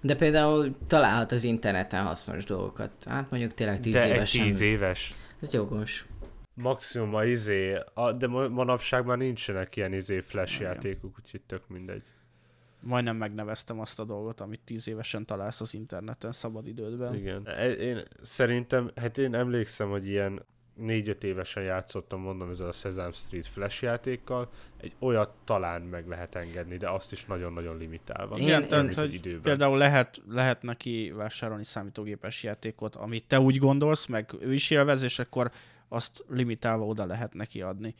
[0.00, 2.90] De például találhat az interneten hasznos dolgokat.
[3.04, 4.44] Hát mondjuk tényleg 10 De egy évesen.
[4.44, 5.14] 10 éves.
[5.40, 6.06] Ez jogos.
[6.54, 10.72] Maximum a izé, a, de ma- manapság már nincsenek ilyen izé flash Igen.
[10.72, 12.02] játékok, úgyhogy tök mindegy.
[12.80, 17.14] Majdnem megneveztem azt a dolgot, amit tíz évesen találsz az interneten szabadidődben.
[17.14, 17.42] Igen.
[17.46, 20.44] E- Én szerintem, hát én emlékszem, hogy ilyen
[20.80, 24.48] 4-5 évesen játszottam, mondom, ezzel a Sesame Street Flash játékkal.
[24.76, 28.36] Egy olyat talán meg lehet engedni, de azt is nagyon-nagyon limitálva.
[28.36, 29.42] Igen, Igen, én- tehát, hogy időben.
[29.42, 35.02] például lehet, lehet neki vásárolni számítógépes játékot, amit te úgy gondolsz, meg ő is élvez,
[35.02, 35.50] és akkor
[35.88, 37.94] azt limitálva oda lehet neki adni.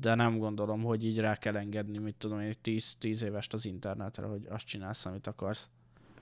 [0.00, 3.64] De nem gondolom, hogy így rá kell engedni, mit tudom én, 10, 10 évest az
[3.66, 5.68] internetre, hogy azt csinálsz, amit akarsz.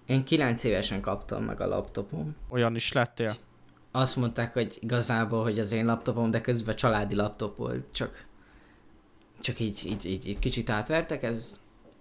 [0.06, 2.36] Én 9 évesen kaptam meg a laptopom.
[2.48, 3.36] Olyan is lettél?
[3.96, 8.24] Azt mondták, hogy igazából, hogy az én laptopom, de közben családi laptop volt, csak,
[9.40, 11.56] csak így, így, így, így kicsit átvertek, ez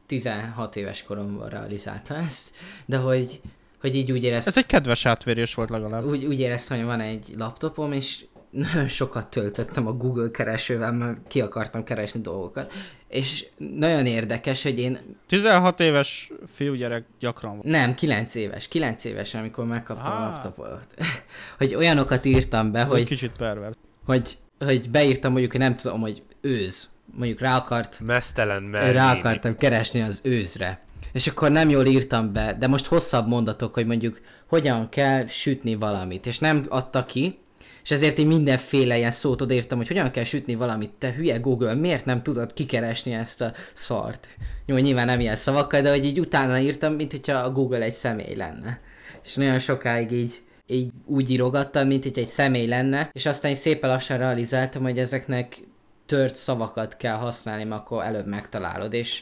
[0.05, 3.41] 16 éves koromban realizálta ezt, de hogy,
[3.81, 6.05] hogy így úgy éreztem, Ez egy kedves átverés volt legalább.
[6.05, 8.25] úgy, úgy éreztem, hogy van egy laptopom, és
[8.71, 12.73] nagyon sokat töltöttem a Google keresővel, mert ki akartam keresni dolgokat.
[13.15, 14.97] És nagyon érdekes, hogy én
[15.27, 17.61] 16 éves fiúgyerek gyakran van.
[17.63, 20.21] nem, 9 éves, 9 éves, amikor megkaptam a Ah.
[20.21, 20.85] laptopot.
[21.57, 22.91] hogy olyanokat írtam be, Hogy...
[22.97, 23.77] hogy, Kicsit pervert.
[24.05, 26.89] hogy, hogy beírtam mondjuk, hogy nem tudom, hogy őz.
[27.17, 30.83] Mondjuk rá akart, Mesztelen mert rá akartam keresni az őzre.
[31.11, 35.75] És akkor nem jól írtam be, de most hosszabb mondatok, hogy mondjuk hogyan kell sütni
[35.75, 37.39] valamit, és nem adta ki,
[37.85, 41.73] és ezért én mindenféle ilyen szót odaírtam, hogy hogyan kell sütni valamit, te hülye Google,
[41.73, 44.27] miért nem tudod kikeresni ezt a szart?
[44.65, 47.91] Jó, nyilván nem ilyen szavakkal, de hogy így utána írtam, mint hogyha a Google egy
[47.91, 48.79] személy lenne.
[49.23, 53.57] És nagyon sokáig így, így úgy írogattam, mint hogy egy személy lenne, és aztán így
[53.57, 55.57] szépen lassan realizáltam, hogy ezeknek
[56.05, 59.21] tört szavakat kell használni, mert akkor előbb megtalálod, és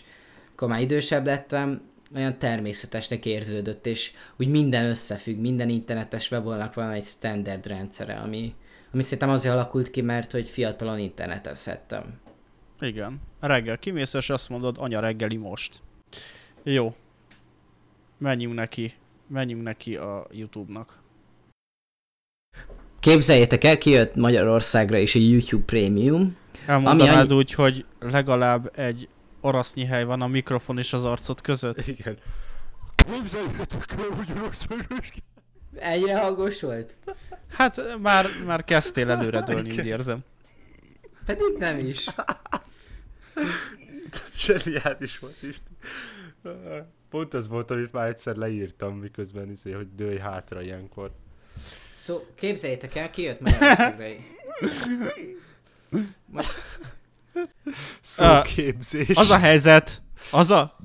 [0.53, 1.81] akkor már idősebb lettem,
[2.15, 8.53] olyan természetesnek érződött, és úgy minden összefügg, minden internetes weboldalnak van egy standard rendszere, ami,
[8.93, 12.19] ami szerintem azért alakult ki, mert hogy fiatalon internetezhettem.
[12.79, 13.21] Igen.
[13.39, 15.81] Reggel kimész, és azt mondod, anya reggeli most.
[16.63, 16.95] Jó.
[18.17, 18.93] Menjünk neki.
[19.27, 21.01] Menjünk neki a YouTube-nak.
[22.99, 26.37] Képzeljétek el, kijött Magyarországra is a YouTube Premium.
[26.65, 29.07] Elmondanád annyi- úgy, hogy legalább egy
[29.43, 31.87] orasznyi hely van a mikrofon és az arcod között?
[31.87, 32.17] Igen.
[32.95, 34.65] Képzeljétek el, hogy rossz
[35.75, 36.95] Egyre hangos volt?
[37.49, 40.19] Hát már, már kezdtél előre dőlni, úgy érzem.
[41.25, 42.05] Pedig nem is.
[44.37, 45.57] Zseniális volt is.
[47.09, 51.11] Pont ez volt, amit már egyszer leírtam, miközben izé, hogy dőj hátra ilyenkor.
[51.91, 54.05] Szó, képzeljétek el, kijött Magyarországra.
[58.01, 59.17] Szóképzés.
[59.17, 60.77] Az a helyzet, az a...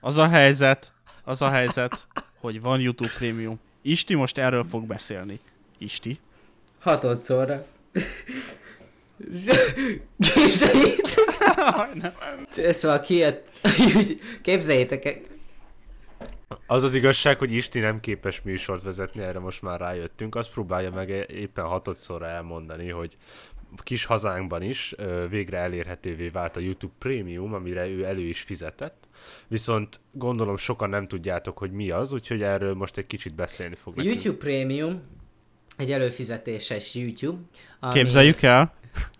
[0.00, 0.92] Az a helyzet,
[1.24, 2.06] az a helyzet,
[2.40, 3.60] hogy van YouTube Premium.
[3.82, 5.40] Isti most erről fog beszélni.
[5.78, 6.20] Isti.
[6.80, 7.66] Hatodszorra.
[10.18, 11.14] Képzeljétek
[12.72, 13.60] Szóval kijött,
[14.42, 15.14] képzeljétek el,
[16.66, 20.34] Az az igazság, hogy Isti nem képes műsort vezetni, erre most már rájöttünk.
[20.34, 23.16] Azt próbálja meg éppen hatodszorra elmondani, hogy
[23.82, 24.94] kis hazánkban is
[25.30, 29.08] végre elérhetővé vált a YouTube Premium, amire ő elő is fizetett.
[29.48, 33.92] Viszont gondolom sokan nem tudjátok, hogy mi az, úgyhogy erről most egy kicsit beszélni fog
[33.92, 34.22] a nekünk.
[34.22, 35.02] YouTube Premium
[35.76, 37.38] egy előfizetéses YouTube.
[37.80, 38.74] Ami, Képzeljük el.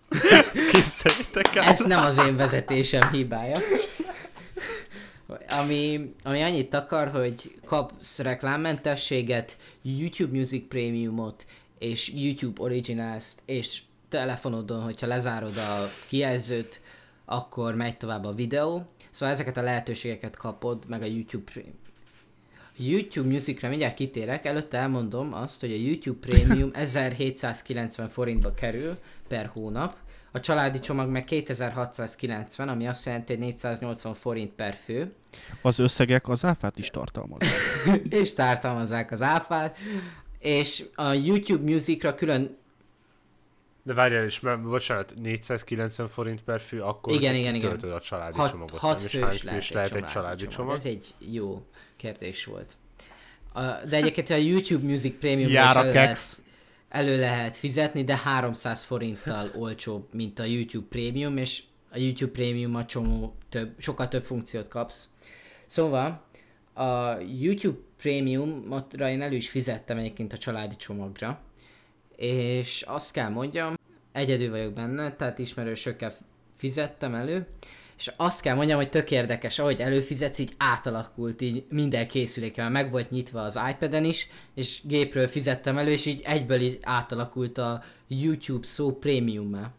[0.71, 1.63] Képzeljétek el!
[1.63, 3.57] Ez nem az én vezetésem hibája.
[5.49, 11.45] Ami, ami annyit akar, hogy kapsz reklámmentességet, YouTube Music Premiumot,
[11.79, 16.81] és YouTube Originals-t, és telefonodon, hogyha lezárod a kijelzőt,
[17.25, 18.85] akkor megy tovább a videó.
[19.09, 21.75] Szóval ezeket a lehetőségeket kapod, meg a YouTube Premium.
[22.77, 28.97] YouTube Musicra mindjárt kitérek, előtte elmondom azt, hogy a YouTube Premium 1790 forintba kerül
[29.27, 29.97] per hónap,
[30.37, 35.13] a családi csomag meg 2690, ami azt jelenti, hogy 480 forint per fő,
[35.61, 37.49] Az összegek az áfát is tartalmaznak.
[38.21, 39.77] és tartalmazzák az áfát,
[40.39, 42.57] és a YouTube Musicra külön,
[43.83, 47.79] De várjál is, mert bocsánat, 490 forint per fő, akkor Igen, igen, igen.
[47.79, 48.79] a családi hat, csomagot.
[48.79, 49.05] hat nem?
[49.05, 50.55] És hány fős lehet, fős egy családi csomag.
[50.55, 50.75] csomag?
[50.75, 51.65] Ez egy jó
[51.95, 52.71] kérdés volt.
[53.53, 56.37] A, de egyébként a YouTube Music Premium Jár a keksz.
[56.89, 62.75] Elő lehet fizetni, de 300 forinttal olcsóbb, mint a YouTube Premium, és a YouTube Premium
[62.75, 65.07] a csomó több, sokkal több funkciót kapsz.
[65.65, 66.25] Szóval
[66.73, 71.41] a YouTube Premiumra én elő is fizettem egyébként a családi csomagra,
[72.15, 73.73] és azt kell mondjam,
[74.11, 76.13] egyedül vagyok benne, tehát ismerősökkel
[76.55, 77.47] fizettem elő,
[77.97, 82.91] és azt kell mondjam, hogy tök érdekes, ahogy előfizetsz, így átalakult, így minden készülékkel, meg
[82.91, 87.83] volt nyitva az iPad-en is, és gépről fizettem elő, és így egyből így átalakult a
[88.07, 89.73] YouTube szó prémium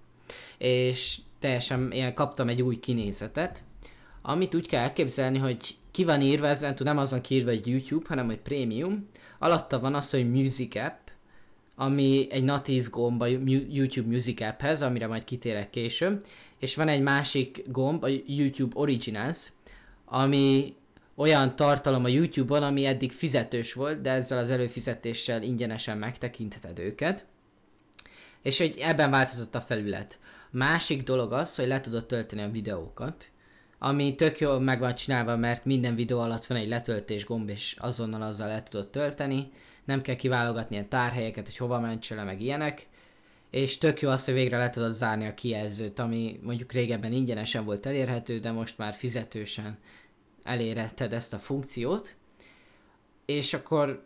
[0.59, 3.63] És teljesen ilyen kaptam egy új kinézetet,
[4.23, 8.27] amit úgy kell elképzelni, hogy ki van írva, ezen nem azon kiírva, hogy YouTube, hanem
[8.27, 9.09] hogy Premium.
[9.39, 11.08] Alatta van az, hogy Music App,
[11.81, 13.27] ami egy natív gomb a
[13.69, 16.25] YouTube Music Apphez, amire majd kitérek később,
[16.59, 19.47] és van egy másik gomb, a YouTube Originals,
[20.05, 20.75] ami
[21.15, 27.25] olyan tartalom a YouTube-on, ami eddig fizetős volt, de ezzel az előfizetéssel ingyenesen megtekintheted őket.
[28.43, 30.19] És hogy ebben változott a felület.
[30.51, 33.29] Másik dolog az, hogy le tudod tölteni a videókat,
[33.79, 37.77] ami tök jól meg van csinálva, mert minden videó alatt van egy letöltés gomb, és
[37.79, 39.51] azonnal azzal le tudod tölteni.
[39.89, 42.87] Nem kell kiválogatni ilyen tárhelyeket, hogy hova mentse le, meg ilyenek.
[43.51, 47.65] És tök jó az, hogy végre le tudod zárni a kijelzőt, ami mondjuk régebben ingyenesen
[47.65, 49.79] volt elérhető, de most már fizetősen
[50.43, 52.15] elérheted ezt a funkciót.
[53.27, 54.05] És akkor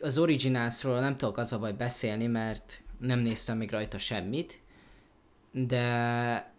[0.00, 4.60] az Originalsról nem tudok az a baj beszélni, mert nem néztem még rajta semmit,
[5.50, 6.51] de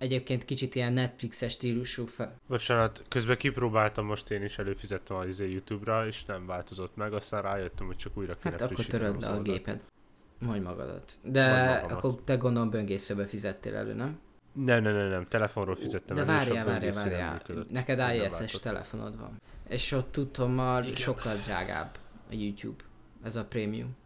[0.00, 2.40] egyébként kicsit ilyen Netflixes stílusú fel.
[2.48, 7.42] Bocsánat, közben kipróbáltam most én is, előfizettem az izé YouTube-ra, és nem változott meg, aztán
[7.42, 9.84] rájöttem, hogy csak újra kéne Hát akkor töröd le a géped.
[10.38, 11.12] Majd magadat.
[11.22, 11.44] De
[11.90, 14.18] akkor te gondolom böngészőbe fizettél elő, nem?
[14.52, 17.42] Nem, nem, nem, nem, telefonról fizettem De várjál, a várjál, várjál.
[17.70, 18.60] Neked váltott.
[18.60, 19.40] telefonod van.
[19.68, 21.98] És ott tudtommal sokkal drágább
[22.30, 22.82] a YouTube.
[23.22, 23.96] Ez a prémium.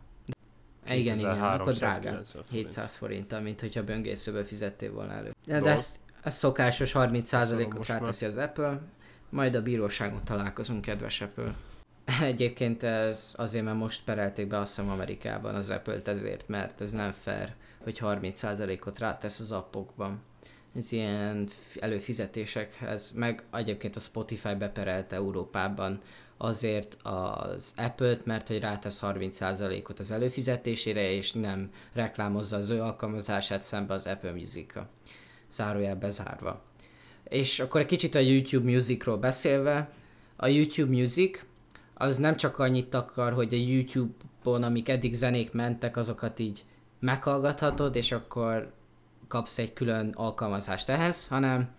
[0.89, 2.23] Igen, igen, akkor drágább.
[2.23, 2.51] 2390 forint.
[2.51, 5.35] 700 forinttal, mint hogyha böngészőből fizettél volna elő.
[5.47, 8.81] De, de ezt, ezt szokásos 30%-ot most ráteszi az Apple,
[9.31, 11.55] majd a bíróságon találkozunk, kedves Apple.
[12.23, 16.91] Egyébként ez azért, mert most perelték be azt hiszem Amerikában az Apple-t ezért, mert ez
[16.91, 20.23] nem fair, hogy 30%-ot rátesz az appokban.
[20.77, 21.49] Ez ilyen
[21.81, 26.01] előfizetésekhez, meg egyébként a Spotify beperelt Európában
[26.45, 33.63] azért az Apple-t, mert hogy rátesz 30%-ot az előfizetésére, és nem reklámozza az ő alkalmazását
[33.63, 34.89] szembe az Apple Music-a.
[35.51, 36.63] Zárójel bezárva.
[37.29, 39.91] És akkor egy kicsit a YouTube Musicról beszélve,
[40.37, 41.45] a YouTube Music
[41.95, 46.65] az nem csak annyit akar, hogy a YouTube-on, amik eddig zenék mentek, azokat így
[47.01, 48.73] meghallgathatod, és akkor
[49.29, 51.71] kapsz egy külön alkalmazást ehhez, hanem,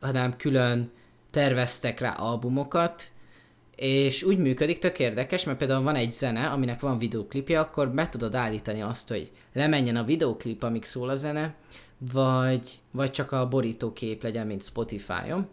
[0.00, 0.90] hanem külön
[1.30, 3.10] terveztek rá albumokat,
[3.76, 8.08] és úgy működik, tök érdekes, mert például van egy zene, aminek van videoklipje, akkor be
[8.08, 11.54] tudod állítani azt, hogy lemenjen a videoklip, amíg szól a zene,
[12.12, 15.48] vagy, vagy csak a borítókép legyen, mint Spotify-on.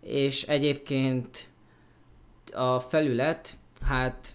[0.00, 1.48] És egyébként
[2.52, 3.52] a felület,
[3.82, 4.28] hát,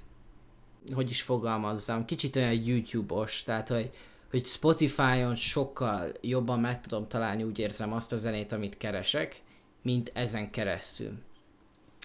[0.93, 3.91] hogy is fogalmazzam, kicsit olyan YouTube-os, tehát, hogy,
[4.29, 9.41] hogy Spotify-on sokkal jobban meg tudom találni, úgy érzem azt a zenét, amit keresek,
[9.81, 11.11] mint ezen keresztül.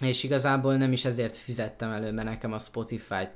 [0.01, 3.29] És igazából nem is ezért fizettem elő, mert nekem a Spotify,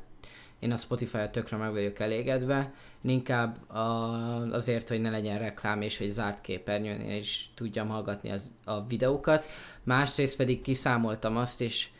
[0.58, 5.98] én a Spotify-a tökre meg vagyok elégedve, inkább a, azért, hogy ne legyen reklám és
[5.98, 9.46] hogy zárt képernyőn én is tudjam hallgatni az, a videókat.
[9.82, 11.92] Másrészt pedig kiszámoltam azt is,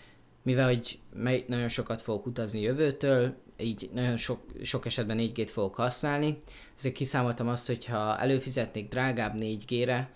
[0.43, 0.99] mivel hogy
[1.47, 6.43] nagyon sokat fogok utazni jövőtől, így nagyon sok, sok esetben 4G-t fogok használni,
[6.77, 10.11] ezért kiszámoltam azt, hogy ha előfizetnék drágább 4G-re,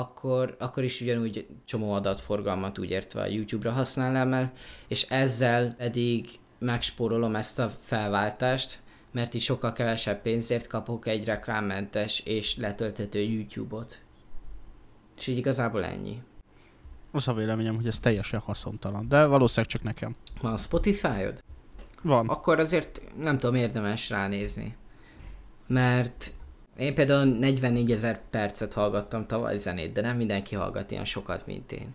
[0.00, 4.52] akkor, akkor is ugyanúgy csomó adatforgalmat úgy értve a YouTube-ra használnám el,
[4.88, 6.28] és ezzel pedig
[6.58, 8.80] megspórolom ezt a felváltást,
[9.12, 14.02] mert így sokkal kevesebb pénzért kapok egy reklámmentes és letölthető YouTube-ot.
[15.16, 16.22] És így igazából ennyi.
[17.10, 20.14] Az a véleményem, hogy ez teljesen haszontalan, de valószínűleg csak nekem.
[20.40, 21.42] Van Spotify-od?
[22.02, 22.28] Van.
[22.28, 24.76] Akkor azért nem tudom, érdemes ránézni.
[25.66, 26.32] Mert
[26.78, 31.72] én például 44 ezer percet hallgattam tavaly zenét, de nem mindenki hallgat ilyen sokat, mint
[31.72, 31.94] én.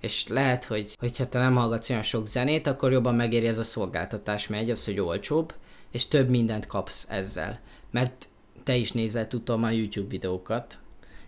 [0.00, 3.64] És lehet, hogy hogyha te nem hallgatsz olyan sok zenét, akkor jobban megéri ez a
[3.64, 5.54] szolgáltatás, mert egy az, hogy olcsóbb,
[5.90, 7.60] és több mindent kapsz ezzel.
[7.90, 8.28] Mert
[8.62, 10.78] te is nézel, tudom, a YouTube videókat,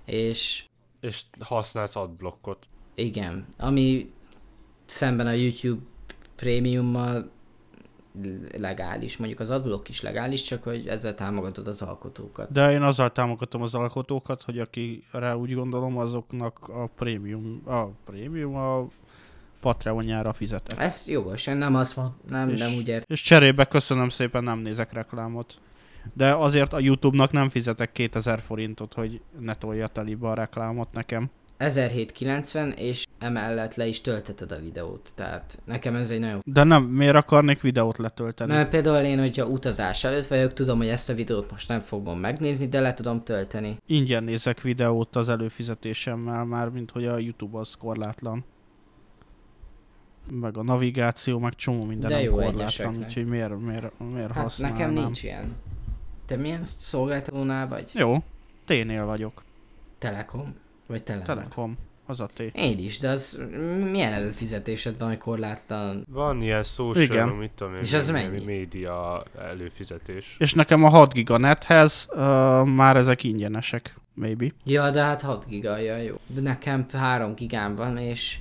[0.05, 0.65] és...
[1.01, 2.67] És használsz adblockot.
[2.95, 4.13] Igen, ami
[4.87, 5.83] szemben a YouTube
[6.37, 7.31] prémiummal
[8.59, 9.17] legális.
[9.17, 12.53] Mondjuk az adblock is legális, csak hogy ezzel támogatod az alkotókat.
[12.53, 17.85] De én azzal támogatom az alkotókat, hogy aki rá úgy gondolom, azoknak a prémium, a
[18.05, 18.87] prémium a
[19.61, 20.79] Patreonjára fizetek.
[20.79, 23.11] Ez jogos, én nem azt mondom, nem, és, nem úgy ért.
[23.11, 25.61] És cserébe köszönöm szépen, nem nézek reklámot.
[26.15, 31.31] De azért a YouTube-nak nem fizetek 2000 forintot, hogy ne tolja telibe a reklámot nekem.
[31.59, 36.43] 1790, és emellett le is tölteted a videót, tehát nekem ez egy nagyon...
[36.45, 38.53] De nem, miért akarnék videót letölteni?
[38.53, 42.19] Mert például én, hogyha utazás előtt vagyok, tudom, hogy ezt a videót most nem fogom
[42.19, 43.77] megnézni, de le tudom tölteni.
[43.87, 48.45] Ingyen nézek videót az előfizetésemmel már, mint hogy a YouTube az korlátlan.
[50.31, 54.79] Meg a navigáció, meg csomó minden de jó korlátlan, úgyhogy miért, miért, miért hát használnám?
[54.79, 55.57] nekem nincs ilyen.
[56.27, 57.91] Te milyen szolgáltatónál vagy?
[57.95, 58.23] Jó,
[58.65, 59.43] T-nél vagyok.
[59.99, 60.55] Telekom?
[60.89, 61.35] Vagy Telekom?
[61.37, 62.39] Telekom, az a T.
[62.41, 63.45] Én is, de az
[63.91, 66.05] milyen előfizetésed van, hogy korlátlan?
[66.11, 67.29] Van ilyen social, Igen.
[67.29, 68.45] mit tudom én, És az mennyi?
[68.45, 70.37] média előfizetés.
[70.39, 72.19] És nekem a 6 giga nethez uh,
[72.65, 74.47] már ezek ingyenesek, maybe.
[74.65, 76.15] Ja, de hát 6 gigaja jó.
[76.27, 78.39] De nekem 3 gigám van, és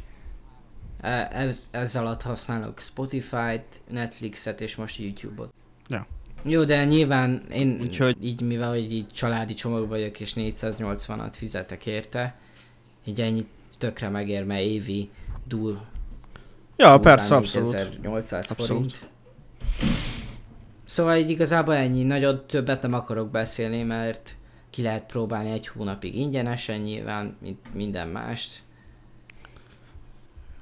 [1.01, 5.53] e- ez, ez alatt használok Spotify-t, Netflixet és most YouTube-ot.
[5.87, 6.07] Ja.
[6.47, 11.85] Jó, de nyilván én Úgyhogy- így, mivel hogy így családi csomag vagyok és 480-at fizetek
[11.85, 12.35] érte,
[13.05, 13.45] így ennyi
[13.77, 15.09] tökre megér, mert évi
[15.47, 15.79] dur
[16.75, 17.71] Ja, persze, abszolút.
[17.71, 18.97] 4800 Abszolút.
[18.97, 19.09] forint.
[20.83, 24.35] Szóval így igazából ennyi, nagyon többet nem akarok beszélni, mert
[24.69, 28.59] ki lehet próbálni egy hónapig ingyenesen nyilván, mint minden mást.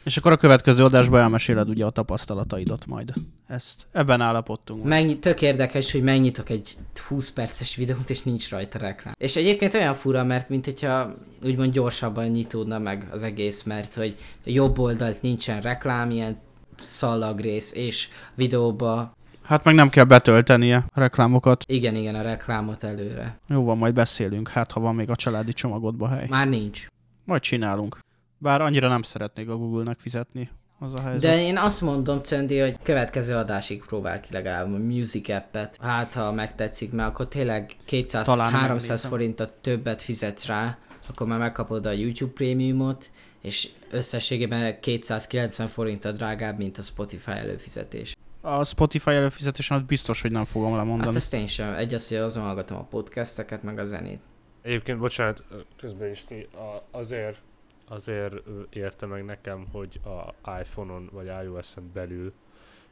[0.05, 3.13] És akkor a következő adásban elmeséled ugye a tapasztalataidat majd.
[3.47, 4.83] Ezt, ebben állapodtunk.
[4.83, 6.77] Mennyi, tök érdekes, hogy megnyitok egy
[7.07, 9.13] 20 perces videót, és nincs rajta reklám.
[9.17, 14.15] És egyébként olyan fura, mert mint hogyha úgymond gyorsabban nyitódna meg az egész, mert hogy
[14.43, 16.37] jobb oldalt nincsen reklám, ilyen
[16.79, 21.63] szallagrész, és videóba, Hát meg nem kell betöltenie a reklámokat.
[21.67, 23.39] igen, igen, a reklámot előre.
[23.47, 26.27] Jó van, majd beszélünk, hát ha van még a családi csomagodba hely.
[26.29, 26.87] Már nincs.
[27.23, 27.99] Majd csinálunk.
[28.37, 30.49] Bár annyira nem szeretnék a Google-nek fizetni.
[30.79, 31.21] Az a helyzet.
[31.21, 35.77] De én azt mondom, Cöndi, hogy következő adásig próbál ki legalább a Music app-et.
[35.81, 37.75] Hát, ha megtetszik, mert akkor tényleg
[38.09, 39.09] Talán 200-300 megnézem.
[39.09, 40.77] forintot többet fizetsz rá,
[41.09, 43.11] akkor már megkapod a YouTube prémiumot,
[43.41, 48.15] és összességében 290 forint a drágább, mint a Spotify előfizetés.
[48.41, 51.15] A Spotify előfizetésemet biztos, hogy nem fogom Azt lemondani.
[51.15, 51.73] ezt én sem.
[51.73, 54.19] Egy az, hogy azon hallgatom a podcasteket, meg a zenét.
[54.61, 55.43] Egyébként, bocsánat,
[55.77, 56.47] közben is ti,
[56.91, 57.41] azért,
[57.87, 58.33] azért
[58.69, 62.33] érte meg nekem, hogy a iPhone-on vagy iOS-en belül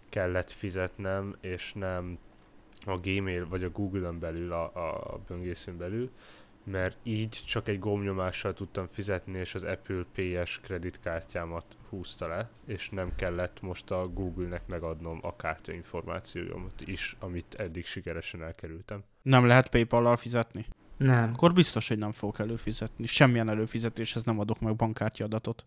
[0.09, 2.17] kellett fizetnem, és nem
[2.85, 6.09] a Gmail vagy a Google-on belül, a, a böngészőn belül,
[6.63, 12.89] mert így csak egy gombnyomással tudtam fizetni, és az Apple Pay-es kreditkártyámat húzta le, és
[12.89, 19.03] nem kellett most a Google-nek megadnom a kártya információmat is, amit eddig sikeresen elkerültem.
[19.21, 20.65] Nem lehet PayPal-lal fizetni?
[21.03, 21.31] Nem.
[21.33, 23.05] Akkor biztos, hogy nem fogok előfizetni.
[23.05, 25.65] Semmilyen előfizetéshez nem adok meg bankkártya adatot.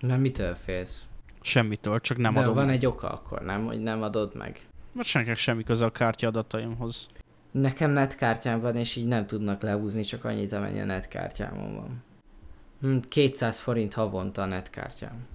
[0.00, 1.06] Mert mitől félsz?
[1.40, 2.74] Semmitől, csak nem De adom van meg.
[2.74, 3.64] egy oka akkor, nem?
[3.64, 4.66] Hogy nem adod meg.
[4.92, 7.06] Mert senkinek semmi köze a kártya adataimhoz.
[7.50, 12.02] Nekem netkártyám van, és így nem tudnak lehúzni csak annyit, amennyi a netkártyámon van.
[12.80, 15.26] Hm, 200 forint havonta a netkártyám.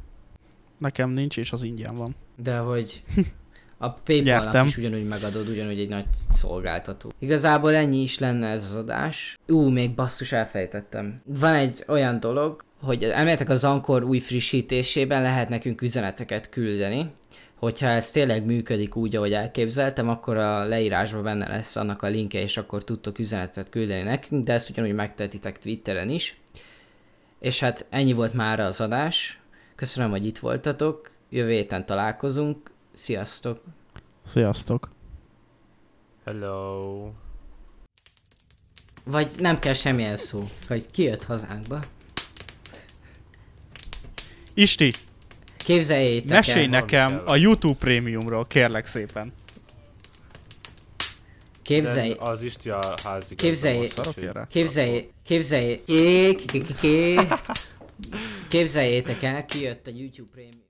[0.78, 2.16] Nekem nincs, és az ingyen van.
[2.36, 3.04] De hogy
[3.78, 4.66] a Nyertem.
[4.66, 7.12] is ugyanúgy megadod, ugyanúgy egy nagy szolgáltató.
[7.20, 9.38] Igazából ennyi is lenne ez az adás.
[9.48, 11.22] Ú, még basszus elfejtettem.
[11.26, 17.12] Van egy olyan dolog, hogy elméletek az Ankor új frissítésében lehet nekünk üzeneteket küldeni.
[17.56, 22.42] Hogyha ez tényleg működik úgy, ahogy elképzeltem, akkor a leírásban benne lesz annak a linkje,
[22.42, 26.40] és akkor tudtok üzenetet küldeni nekünk, de ezt ugyanúgy megtetitek Twitteren is.
[27.40, 29.40] És hát ennyi volt már az adás.
[29.76, 31.12] Köszönöm, hogy itt voltatok.
[31.30, 32.72] Jövő héten találkozunk.
[32.98, 33.62] Sziasztok!
[34.26, 34.90] Sziasztok!
[36.26, 37.12] Hello!
[39.04, 41.80] Vagy nem kell semmilyen szó, hogy ki jött hazánkba.
[44.54, 44.94] Isti,
[45.58, 47.24] Képzeljétek mesélj el, nekem kell.
[47.26, 49.34] a YouTube Premiumról, kérlek szépen.
[51.62, 53.94] képzelj, De az Isti a házi Képzelj-
[54.50, 55.82] képzelj, képzelj,
[58.50, 60.66] képzeljétek el, ki jött a YouTube Premium.